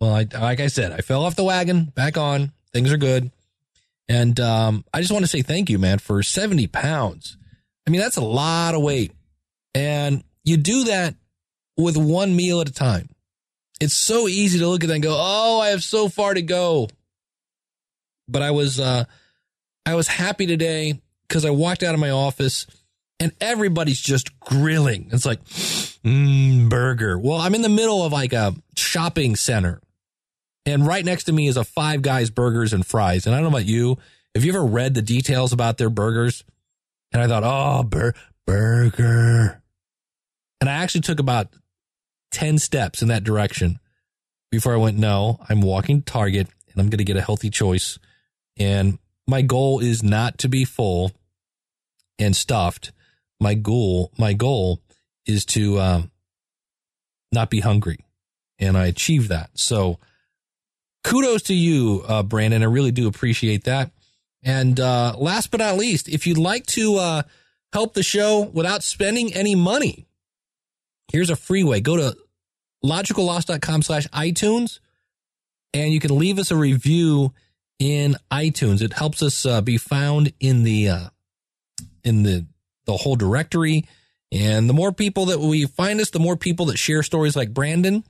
Well, 0.03 0.17
I, 0.17 0.27
like 0.37 0.59
I 0.59 0.67
said, 0.67 0.91
I 0.91 0.97
fell 0.97 1.25
off 1.25 1.37
the 1.37 1.45
wagon. 1.45 1.85
Back 1.85 2.19
on. 2.19 2.51
Things 2.73 2.91
are 2.91 2.97
good. 2.97 3.31
And 4.09 4.41
um, 4.41 4.85
I 4.93 4.99
just 5.01 5.13
want 5.13 5.23
to 5.23 5.29
say 5.29 5.43
thank 5.43 5.71
you, 5.71 5.79
man, 5.79 6.01
for 6.01 6.25
seventy 6.25 6.67
pounds. 6.67 7.37
I 7.87 7.91
mean, 7.91 8.01
that's 8.01 8.17
a 8.17 8.25
lot 8.25 8.75
of 8.75 8.83
weight, 8.83 9.13
and 9.77 10.25
you 10.43 10.57
do 10.57 10.85
that 10.85 11.15
with 11.77 11.97
one 11.97 12.35
meal 12.35 12.61
at 12.61 12.69
a 12.69 12.73
time. 12.73 13.11
It's 13.81 13.95
so 13.95 14.27
easy 14.27 14.59
to 14.59 14.67
look 14.67 14.83
at 14.83 14.89
that 14.89 14.95
and 14.95 15.05
go, 15.05 15.15
"Oh, 15.17 15.61
I 15.61 15.69
have 15.69 15.85
so 15.85 16.09
far 16.09 16.35
to 16.35 16.43
go." 16.43 16.89
But 18.27 18.43
I 18.43 18.51
was 18.51 18.81
uh 18.81 19.05
I 19.87 19.95
was 19.95 20.09
happy 20.09 20.47
today 20.47 21.01
because 21.29 21.45
I 21.45 21.51
walked 21.51 21.85
out 21.85 21.95
of 21.95 22.01
my 22.01 22.11
office 22.11 22.67
and 23.21 23.31
everybody's 23.41 24.01
just 24.01 24.37
grilling. 24.41 25.11
It's 25.13 25.25
like, 25.25 25.45
mmm, 25.45 26.69
burger. 26.69 27.17
Well, 27.21 27.39
I'm 27.39 27.55
in 27.55 27.63
the 27.63 27.69
middle 27.69 28.05
of 28.05 28.13
like 28.13 28.33
a 28.33 28.57
shopping 28.75 29.37
center. 29.37 29.81
And 30.65 30.87
right 30.87 31.05
next 31.05 31.25
to 31.25 31.33
me 31.33 31.49
is 31.49 31.57
a 31.57 31.65
Five 31.65 32.03
Guys 32.03 32.31
burgers 32.31 32.73
and 32.73 32.87
fries. 32.87 33.27
And 33.27 33.35
I 33.35 33.39
don't 33.39 33.51
know 33.51 33.57
about 33.57 33.67
you. 33.67 33.99
Have 34.35 34.45
you 34.45 34.53
ever 34.53 34.65
read 34.65 34.95
the 34.95 35.03
details 35.03 35.53
about 35.53 35.79
their 35.79 35.91
burgers? 35.91 36.45
And 37.13 37.21
I 37.21 37.27
thought, 37.27 37.43
oh, 37.45 37.83
bur- 37.83 38.15
burger. 38.47 39.63
And 40.61 40.71
I 40.71 40.75
actually 40.75 41.03
took 41.03 41.19
about 41.19 41.49
10 42.31 42.59
steps 42.59 43.03
in 43.03 43.09
that 43.09 43.25
direction 43.25 43.79
before 44.51 44.73
I 44.73 44.79
went, 44.79 44.99
no, 44.99 45.39
I'm 45.49 45.61
walking 45.61 46.03
to 46.03 46.05
Target 46.05 46.49
and 46.71 46.81
I'm 46.81 46.89
going 46.89 46.99
to 46.99 47.05
get 47.05 47.17
a 47.17 47.23
healthy 47.23 47.51
choice. 47.51 47.99
And 48.59 48.99
my 49.27 49.43
goal 49.43 49.81
is 49.81 50.03
not 50.03 50.39
to 50.39 50.49
be 50.49 50.65
full 50.65 51.13
and 52.19 52.35
stuffed. 52.37 52.93
My 53.41 53.55
goal, 53.55 54.13
my 54.19 54.33
goal 54.33 54.81
is 55.27 55.45
to 55.47 55.81
um, 55.81 56.11
not 57.33 57.51
be 57.51 57.61
hungry. 57.61 57.99
And 58.59 58.77
I 58.77 58.87
achieved 58.87 59.29
that. 59.31 59.51
So 59.55 59.99
kudos 61.03 61.43
to 61.43 61.55
you, 61.55 62.05
uh, 62.07 62.23
Brandon. 62.23 62.63
I 62.63 62.67
really 62.67 62.93
do 62.93 63.09
appreciate 63.09 63.65
that. 63.65 63.91
And 64.43 64.79
uh, 64.81 65.15
last 65.19 65.51
but 65.51 65.61
not 65.61 65.77
least, 65.77 66.09
if 66.09 66.27
you'd 66.27 66.39
like 66.39 66.67
to 66.67 66.97
uh, 66.97 67.23
help 67.73 67.95
the 67.95 68.03
show 68.03 68.51
without 68.53 68.83
spending 68.83 69.33
any 69.35 69.55
money, 69.55 70.07
here's 71.13 71.31
a 71.31 71.37
free 71.37 71.63
way. 71.63 71.81
Go 71.81 71.97
to 71.97 72.17
logicalloss.com 72.85 73.83
slash 73.83 74.09
iTunes 74.09 74.81
and 75.75 75.93
you 75.93 76.01
can 76.01 76.19
leave 76.19 76.39
us 76.39 76.51
a 76.51 76.57
review 76.57 77.33
in 77.79 78.17
iTunes. 78.31 78.83
It 78.83 78.93
helps 78.93 79.23
us 79.23 79.47
uh, 79.47 79.61
be 79.61 79.79
found 79.79 80.33
in 80.41 80.63
the 80.63 80.89
uh, 80.89 81.09
in 82.05 82.23
the 82.23 82.47
the 82.87 82.97
whole 82.97 83.17
directory. 83.17 83.87
And 84.31 84.69
the 84.69 84.75
more 84.75 84.93
people 84.93 85.27
that 85.27 85.41
we 85.41 85.67
find 85.67 86.01
us, 86.01 86.11
the 86.11 86.19
more 86.19 86.37
people 86.37 86.67
that 86.67 86.79
share 86.79 87.03
stories 87.03 87.37
like 87.37 87.53
Brandon, 87.53 88.03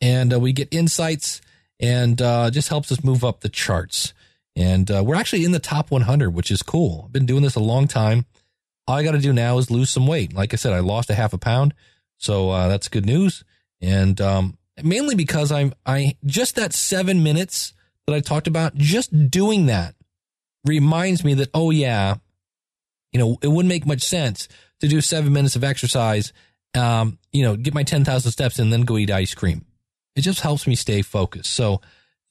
and 0.00 0.32
uh, 0.32 0.38
we 0.38 0.52
get 0.52 0.68
insights, 0.70 1.40
and 1.80 2.20
uh, 2.22 2.50
just 2.50 2.68
helps 2.68 2.90
us 2.90 3.04
move 3.04 3.24
up 3.24 3.40
the 3.40 3.48
charts. 3.48 4.14
And 4.54 4.90
uh, 4.90 5.02
we're 5.04 5.16
actually 5.16 5.44
in 5.44 5.52
the 5.52 5.58
top 5.58 5.90
100, 5.90 6.30
which 6.30 6.50
is 6.50 6.62
cool. 6.62 7.02
I've 7.04 7.12
been 7.12 7.26
doing 7.26 7.42
this 7.42 7.56
a 7.56 7.60
long 7.60 7.86
time. 7.86 8.24
All 8.88 8.96
I 8.96 9.02
got 9.02 9.12
to 9.12 9.18
do 9.18 9.32
now 9.32 9.58
is 9.58 9.70
lose 9.70 9.90
some 9.90 10.06
weight. 10.06 10.32
Like 10.32 10.54
I 10.54 10.56
said, 10.56 10.72
I 10.72 10.78
lost 10.78 11.10
a 11.10 11.14
half 11.14 11.32
a 11.32 11.38
pound, 11.38 11.74
so 12.18 12.50
uh, 12.50 12.68
that's 12.68 12.88
good 12.88 13.04
news. 13.04 13.44
And 13.80 14.20
um, 14.20 14.56
mainly 14.82 15.14
because 15.14 15.52
I'm 15.52 15.74
I 15.84 16.16
just 16.24 16.56
that 16.56 16.72
seven 16.72 17.22
minutes 17.22 17.74
that 18.06 18.14
I 18.14 18.20
talked 18.20 18.46
about, 18.46 18.76
just 18.76 19.30
doing 19.30 19.66
that 19.66 19.94
reminds 20.64 21.24
me 21.24 21.34
that 21.34 21.50
oh 21.52 21.70
yeah, 21.70 22.16
you 23.12 23.18
know 23.18 23.38
it 23.42 23.48
wouldn't 23.48 23.68
make 23.68 23.86
much 23.86 24.02
sense 24.02 24.48
to 24.80 24.88
do 24.88 25.00
seven 25.00 25.32
minutes 25.32 25.56
of 25.56 25.64
exercise, 25.64 26.32
um, 26.74 27.18
you 27.32 27.42
know, 27.42 27.56
get 27.56 27.74
my 27.74 27.82
ten 27.82 28.04
thousand 28.04 28.30
steps 28.32 28.58
and 28.58 28.72
then 28.72 28.82
go 28.82 28.98
eat 28.98 29.10
ice 29.10 29.34
cream. 29.34 29.64
It 30.16 30.22
just 30.22 30.40
helps 30.40 30.66
me 30.66 30.74
stay 30.74 31.02
focused. 31.02 31.54
So 31.54 31.80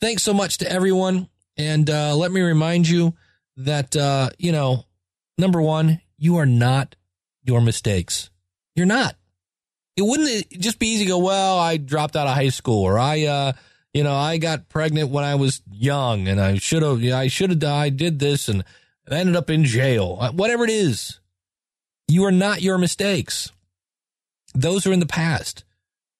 thanks 0.01 0.23
so 0.23 0.33
much 0.33 0.57
to 0.57 0.71
everyone, 0.71 1.29
and 1.55 1.89
uh, 1.89 2.15
let 2.15 2.31
me 2.31 2.41
remind 2.41 2.89
you 2.89 3.13
that, 3.57 3.95
uh, 3.95 4.29
you 4.37 4.51
know, 4.51 4.85
number 5.37 5.61
one, 5.61 6.01
you 6.17 6.37
are 6.37 6.45
not 6.45 6.95
your 7.43 7.61
mistakes. 7.61 8.29
You're 8.75 8.85
not. 8.85 9.15
It 9.95 10.01
wouldn't 10.01 10.49
just 10.49 10.79
be 10.79 10.87
easy 10.87 11.05
to 11.05 11.09
go, 11.09 11.19
well, 11.19 11.57
I 11.57 11.77
dropped 11.77 12.15
out 12.15 12.27
of 12.27 12.33
high 12.33 12.49
school 12.49 12.83
or 12.83 12.99
I, 12.99 13.23
uh, 13.23 13.53
you 13.93 14.03
know, 14.03 14.13
I 14.13 14.37
got 14.37 14.67
pregnant 14.67 15.09
when 15.09 15.23
I 15.23 15.35
was 15.35 15.61
young 15.71 16.27
and 16.27 16.41
I 16.41 16.57
should 16.57 16.81
have, 16.81 17.01
I 17.01 17.27
should 17.27 17.51
have, 17.51 17.63
I 17.63 17.89
did 17.89 18.19
this 18.19 18.49
and 18.49 18.65
ended 19.09 19.35
up 19.35 19.49
in 19.49 19.63
jail. 19.63 20.17
Uh, 20.19 20.31
Whatever 20.31 20.65
it 20.65 20.69
is, 20.69 21.19
you 22.07 22.25
are 22.25 22.31
not 22.31 22.61
your 22.61 22.77
mistakes. 22.77 23.51
Those 24.53 24.85
are 24.85 24.91
in 24.91 24.99
the 24.99 25.05
past. 25.05 25.64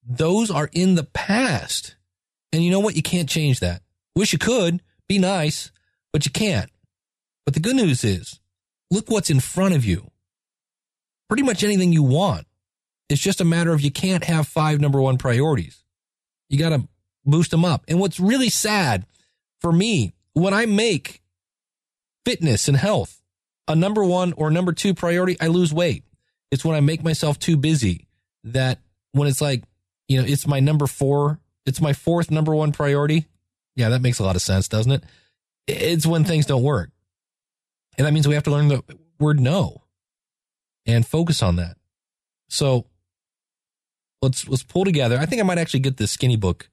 Those 0.05 0.51
are 0.51 0.69
in 0.71 0.95
the 0.95 1.03
past. 1.03 1.95
And 2.53 2.63
you 2.63 2.71
know 2.71 2.79
what? 2.79 2.95
You 2.95 3.01
can't 3.01 3.29
change 3.29 3.59
that. 3.59 3.81
Wish 4.15 4.33
you 4.33 4.39
could 4.39 4.81
be 5.07 5.17
nice, 5.17 5.71
but 6.13 6.25
you 6.25 6.31
can't. 6.31 6.69
But 7.45 7.53
the 7.53 7.59
good 7.59 7.75
news 7.75 8.03
is 8.03 8.39
look 8.91 9.09
what's 9.09 9.29
in 9.29 9.39
front 9.39 9.75
of 9.75 9.83
you. 9.83 10.11
Pretty 11.27 11.43
much 11.43 11.63
anything 11.63 11.91
you 11.91 12.03
want. 12.03 12.47
It's 13.09 13.21
just 13.21 13.41
a 13.41 13.45
matter 13.45 13.73
of 13.73 13.81
you 13.81 13.91
can't 13.91 14.23
have 14.23 14.47
five 14.47 14.79
number 14.79 15.01
one 15.01 15.17
priorities. 15.17 15.83
You 16.49 16.57
got 16.59 16.69
to 16.69 16.87
boost 17.25 17.51
them 17.51 17.65
up. 17.65 17.83
And 17.87 17.99
what's 17.99 18.19
really 18.19 18.49
sad 18.49 19.05
for 19.59 19.71
me, 19.71 20.13
when 20.33 20.53
I 20.53 20.65
make 20.65 21.21
fitness 22.23 22.67
and 22.67 22.77
health 22.77 23.21
a 23.67 23.75
number 23.75 24.03
one 24.03 24.33
or 24.33 24.51
number 24.51 24.73
two 24.73 24.93
priority, 24.93 25.37
I 25.39 25.47
lose 25.47 25.73
weight. 25.73 26.03
It's 26.51 26.63
when 26.63 26.75
I 26.75 26.81
make 26.81 27.03
myself 27.03 27.39
too 27.39 27.57
busy 27.57 28.07
that 28.43 28.79
when 29.11 29.27
it's 29.27 29.41
like, 29.41 29.63
you 30.07 30.21
know, 30.21 30.27
it's 30.27 30.47
my 30.47 30.59
number 30.59 30.87
four, 30.87 31.39
it's 31.65 31.81
my 31.81 31.93
fourth 31.93 32.31
number 32.31 32.53
one 32.55 32.71
priority. 32.71 33.25
Yeah, 33.75 33.89
that 33.89 34.01
makes 34.01 34.19
a 34.19 34.23
lot 34.23 34.35
of 34.35 34.41
sense, 34.41 34.67
doesn't 34.67 34.91
it? 34.91 35.03
It's 35.67 36.05
when 36.05 36.23
things 36.23 36.45
don't 36.45 36.63
work. 36.63 36.91
And 37.97 38.05
that 38.05 38.13
means 38.13 38.27
we 38.27 38.35
have 38.35 38.43
to 38.43 38.51
learn 38.51 38.67
the 38.67 38.83
word 39.19 39.39
no 39.39 39.83
and 40.85 41.05
focus 41.05 41.41
on 41.41 41.55
that. 41.57 41.77
So 42.49 42.85
let's 44.21 44.47
let's 44.47 44.63
pull 44.63 44.85
together. 44.85 45.17
I 45.17 45.25
think 45.25 45.41
I 45.41 45.45
might 45.45 45.57
actually 45.57 45.79
get 45.81 45.97
this 45.97 46.11
skinny 46.11 46.35
book 46.35 46.69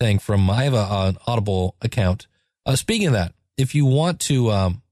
thing 0.00 0.18
from 0.18 0.48
I 0.50 0.64
have 0.64 0.74
a, 0.74 0.86
an 0.90 1.18
Audible 1.26 1.76
account. 1.80 2.26
Uh, 2.64 2.76
speaking 2.76 3.08
of 3.08 3.12
that, 3.12 3.34
if 3.56 3.74
you 3.74 3.84
want 3.84 4.20
to, 4.20 4.50
um, 4.50 4.82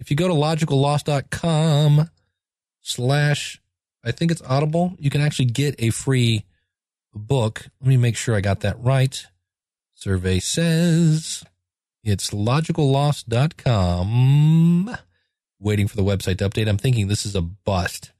if 0.00 0.10
you 0.10 0.16
go 0.16 0.28
to 0.28 0.34
logicalloss.com 0.34 2.10
slash, 2.80 3.62
I 4.04 4.10
think 4.12 4.30
it's 4.30 4.42
Audible, 4.42 4.94
you 4.98 5.10
can 5.10 5.20
actually 5.20 5.46
get 5.46 5.74
a 5.78 5.90
free 5.90 6.44
book. 7.14 7.68
Let 7.80 7.88
me 7.88 7.96
make 7.96 8.16
sure 8.16 8.34
I 8.34 8.40
got 8.40 8.60
that 8.60 8.76
right. 8.80 9.24
Survey 9.94 10.40
says 10.40 11.44
it's 12.02 12.30
logicalloss.com. 12.30 14.96
Waiting 15.60 15.88
for 15.88 15.96
the 15.96 16.04
website 16.04 16.38
to 16.38 16.48
update. 16.48 16.68
I'm 16.68 16.78
thinking 16.78 17.08
this 17.08 17.24
is 17.24 17.34
a 17.34 17.40
bust 17.40 18.12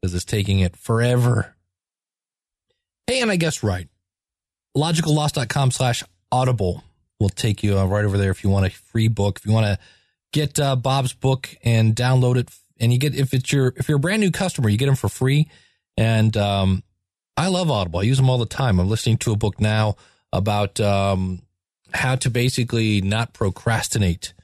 because 0.00 0.14
it's 0.14 0.24
taking 0.24 0.60
it 0.60 0.76
forever. 0.76 1.54
Hey, 3.06 3.20
and 3.20 3.30
I 3.30 3.36
guess 3.36 3.62
right. 3.62 3.88
Logicalloss.com 4.76 5.70
slash 5.70 6.02
audible 6.32 6.82
will 7.18 7.28
take 7.28 7.62
you 7.62 7.78
uh, 7.78 7.84
right 7.84 8.04
over 8.04 8.18
there 8.18 8.30
if 8.30 8.42
you 8.42 8.50
want 8.50 8.66
a 8.66 8.70
free 8.70 9.08
book. 9.08 9.38
If 9.38 9.46
you 9.46 9.52
want 9.52 9.66
to 9.66 9.78
get 10.32 10.58
uh, 10.58 10.76
Bob's 10.76 11.12
book 11.12 11.54
and 11.62 11.94
download 11.94 12.36
it, 12.36 12.48
and 12.80 12.92
you 12.92 12.98
get 12.98 13.14
if 13.14 13.34
it's 13.34 13.52
your 13.52 13.74
if 13.76 13.88
you're 13.88 13.98
a 13.98 14.00
brand 14.00 14.22
new 14.22 14.30
customer, 14.30 14.68
you 14.68 14.78
get 14.78 14.86
them 14.86 14.96
for 14.96 15.08
free. 15.08 15.50
And 15.96 16.36
um, 16.36 16.82
I 17.40 17.46
love 17.46 17.70
Audible. 17.70 18.00
I 18.00 18.02
use 18.02 18.18
them 18.18 18.28
all 18.28 18.36
the 18.36 18.44
time. 18.44 18.78
I'm 18.78 18.90
listening 18.90 19.16
to 19.18 19.32
a 19.32 19.36
book 19.36 19.62
now 19.62 19.96
about 20.30 20.78
um, 20.78 21.40
how 21.90 22.14
to 22.16 22.28
basically 22.28 23.00
not 23.00 23.32
procrastinate 23.32 24.34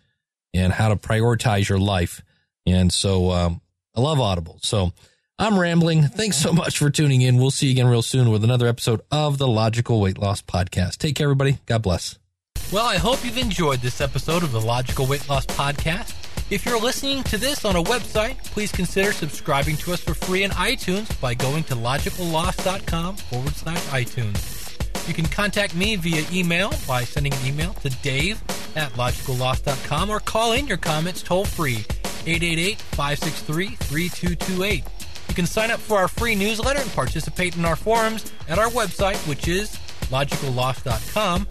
and 0.55 0.73
how 0.73 0.89
to 0.89 0.97
prioritize 0.97 1.69
your 1.69 1.79
life. 1.79 2.23
And 2.65 2.91
so 2.91 3.33
um, 3.33 3.61
I 3.95 4.01
love 4.01 4.19
Audible. 4.19 4.59
So 4.63 4.93
I'm 5.39 5.59
rambling. 5.59 6.05
Thanks 6.05 6.39
so 6.39 6.55
much 6.55 6.79
for 6.79 6.89
tuning 6.89 7.21
in. 7.21 7.37
We'll 7.37 7.51
see 7.51 7.67
you 7.67 7.73
again 7.73 7.87
real 7.87 8.01
soon 8.01 8.31
with 8.31 8.43
another 8.43 8.67
episode 8.67 9.03
of 9.11 9.37
the 9.37 9.47
Logical 9.47 10.01
Weight 10.01 10.17
Loss 10.17 10.43
Podcast. 10.43 10.97
Take 10.97 11.17
care, 11.17 11.27
everybody. 11.27 11.59
God 11.67 11.83
bless. 11.83 12.19
Well, 12.73 12.87
I 12.87 12.97
hope 12.97 13.23
you've 13.27 13.37
enjoyed 13.37 13.81
this 13.81 14.01
episode 14.01 14.43
of 14.43 14.53
the 14.53 14.61
Logical 14.63 15.05
Weight 15.05 15.29
Loss 15.29 15.45
Podcast. 15.49 16.15
If 16.49 16.65
you're 16.65 16.81
listening 16.81 17.25
to 17.25 17.39
this 17.39 17.65
on 17.65 17.75
a 17.75 17.83
website, 17.83 18.37
please 18.53 18.71
consider 18.71 19.13
subscribing 19.13 19.77
to 19.79 19.93
us 19.93 20.01
for 20.01 20.15
free 20.15 20.45
in 20.45 20.53
iTunes 20.53 21.21
by 21.21 21.35
going 21.35 21.65
to 21.65 21.75
logicalloss.com 21.75 23.17
forward 23.17 23.55
slash 23.57 23.83
iTunes. 23.87 25.09
You 25.09 25.15
can 25.15 25.27
contact 25.27 25.75
me 25.75 25.97
via 25.97 26.25
email 26.33 26.73
by 26.87 27.03
sending 27.03 27.35
an 27.35 27.47
email 27.47 27.75
to 27.75 27.91
dave 27.91 28.41
at 28.77 28.93
logicalloss.com 28.93 30.09
or 30.09 30.21
call 30.21 30.53
in 30.53 30.69
your 30.69 30.77
comments 30.77 31.21
toll 31.21 31.45
free 31.45 31.85
888 32.27 32.81
563 32.81 33.67
3228. 33.71 34.85
You 35.29 35.35
can 35.35 35.47
sign 35.47 35.73
up 35.73 35.81
for 35.81 35.99
our 35.99 36.07
free 36.07 36.37
newsletter 36.37 36.81
and 36.81 36.93
participate 36.93 37.57
in 37.57 37.65
our 37.65 37.77
forums 37.77 38.33
at 38.49 38.61
our 38.61 38.69
website, 38.69 39.17
which 39.29 39.49
is 39.49 39.71
logicalloss.com. 40.11 41.49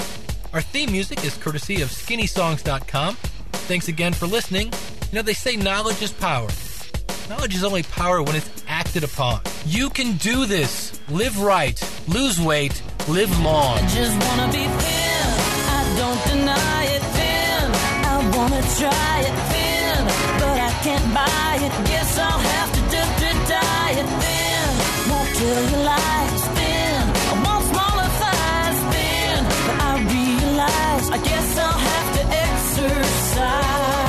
Our 0.54 0.62
theme 0.62 0.94
music 0.94 1.26
is 1.26 1.36
courtesy 1.36 1.82
of 1.82 1.90
skinnysongs.com. 1.90 3.18
Thanks 3.67 3.88
again 3.88 4.13
for 4.13 4.28
listening. 4.28 4.67
You 5.12 5.15
know, 5.15 5.21
they 5.23 5.34
say 5.34 5.56
knowledge 5.56 5.99
is 6.04 6.12
power. 6.12 6.47
Knowledge 7.30 7.56
is 7.56 7.63
only 7.63 7.82
power 7.82 8.21
when 8.21 8.36
it's 8.36 8.63
acted 8.67 9.04
upon. 9.04 9.41
You 9.65 9.89
can 9.89 10.17
do 10.17 10.45
this. 10.45 10.99
Live 11.10 11.39
right, 11.39 11.75
lose 12.08 12.39
weight, 12.39 12.80
live 13.08 13.32
long. 13.43 13.80
just 13.89 14.15
wanna 14.28 14.51
be 14.51 14.65
thin. 14.69 15.25
I 15.78 15.82
don't 15.97 16.21
deny 16.30 16.84
it 16.93 17.04
thin. 17.17 17.63
I 18.06 18.15
wanna 18.38 18.62
try 18.78 19.15
it 19.25 19.36
thin, 19.49 19.97
but 20.41 20.58
I 20.62 20.71
can't 20.86 21.08
buy 21.17 21.58
it. 21.65 21.73
Guess 21.89 22.19
I'll 22.19 22.43
have 22.54 22.71
to 22.75 22.82
to 23.21 23.30
diet 23.49 24.10
thin. 24.21 24.67
Won't 25.10 25.30
tell 25.41 25.63
you 25.71 25.78
lies 25.89 26.43
thin. 26.58 27.01
I 27.32 27.36
want 27.45 27.63
smaller 27.73 28.10
thighs 28.21 28.80
thin, 28.93 29.38
but 29.65 29.78
I 29.89 29.93
realize 30.13 31.10
I 31.10 31.17
guess 31.17 31.58
I'll 31.58 31.80
have 31.80 32.14
other 32.86 33.04
side. 33.04 34.05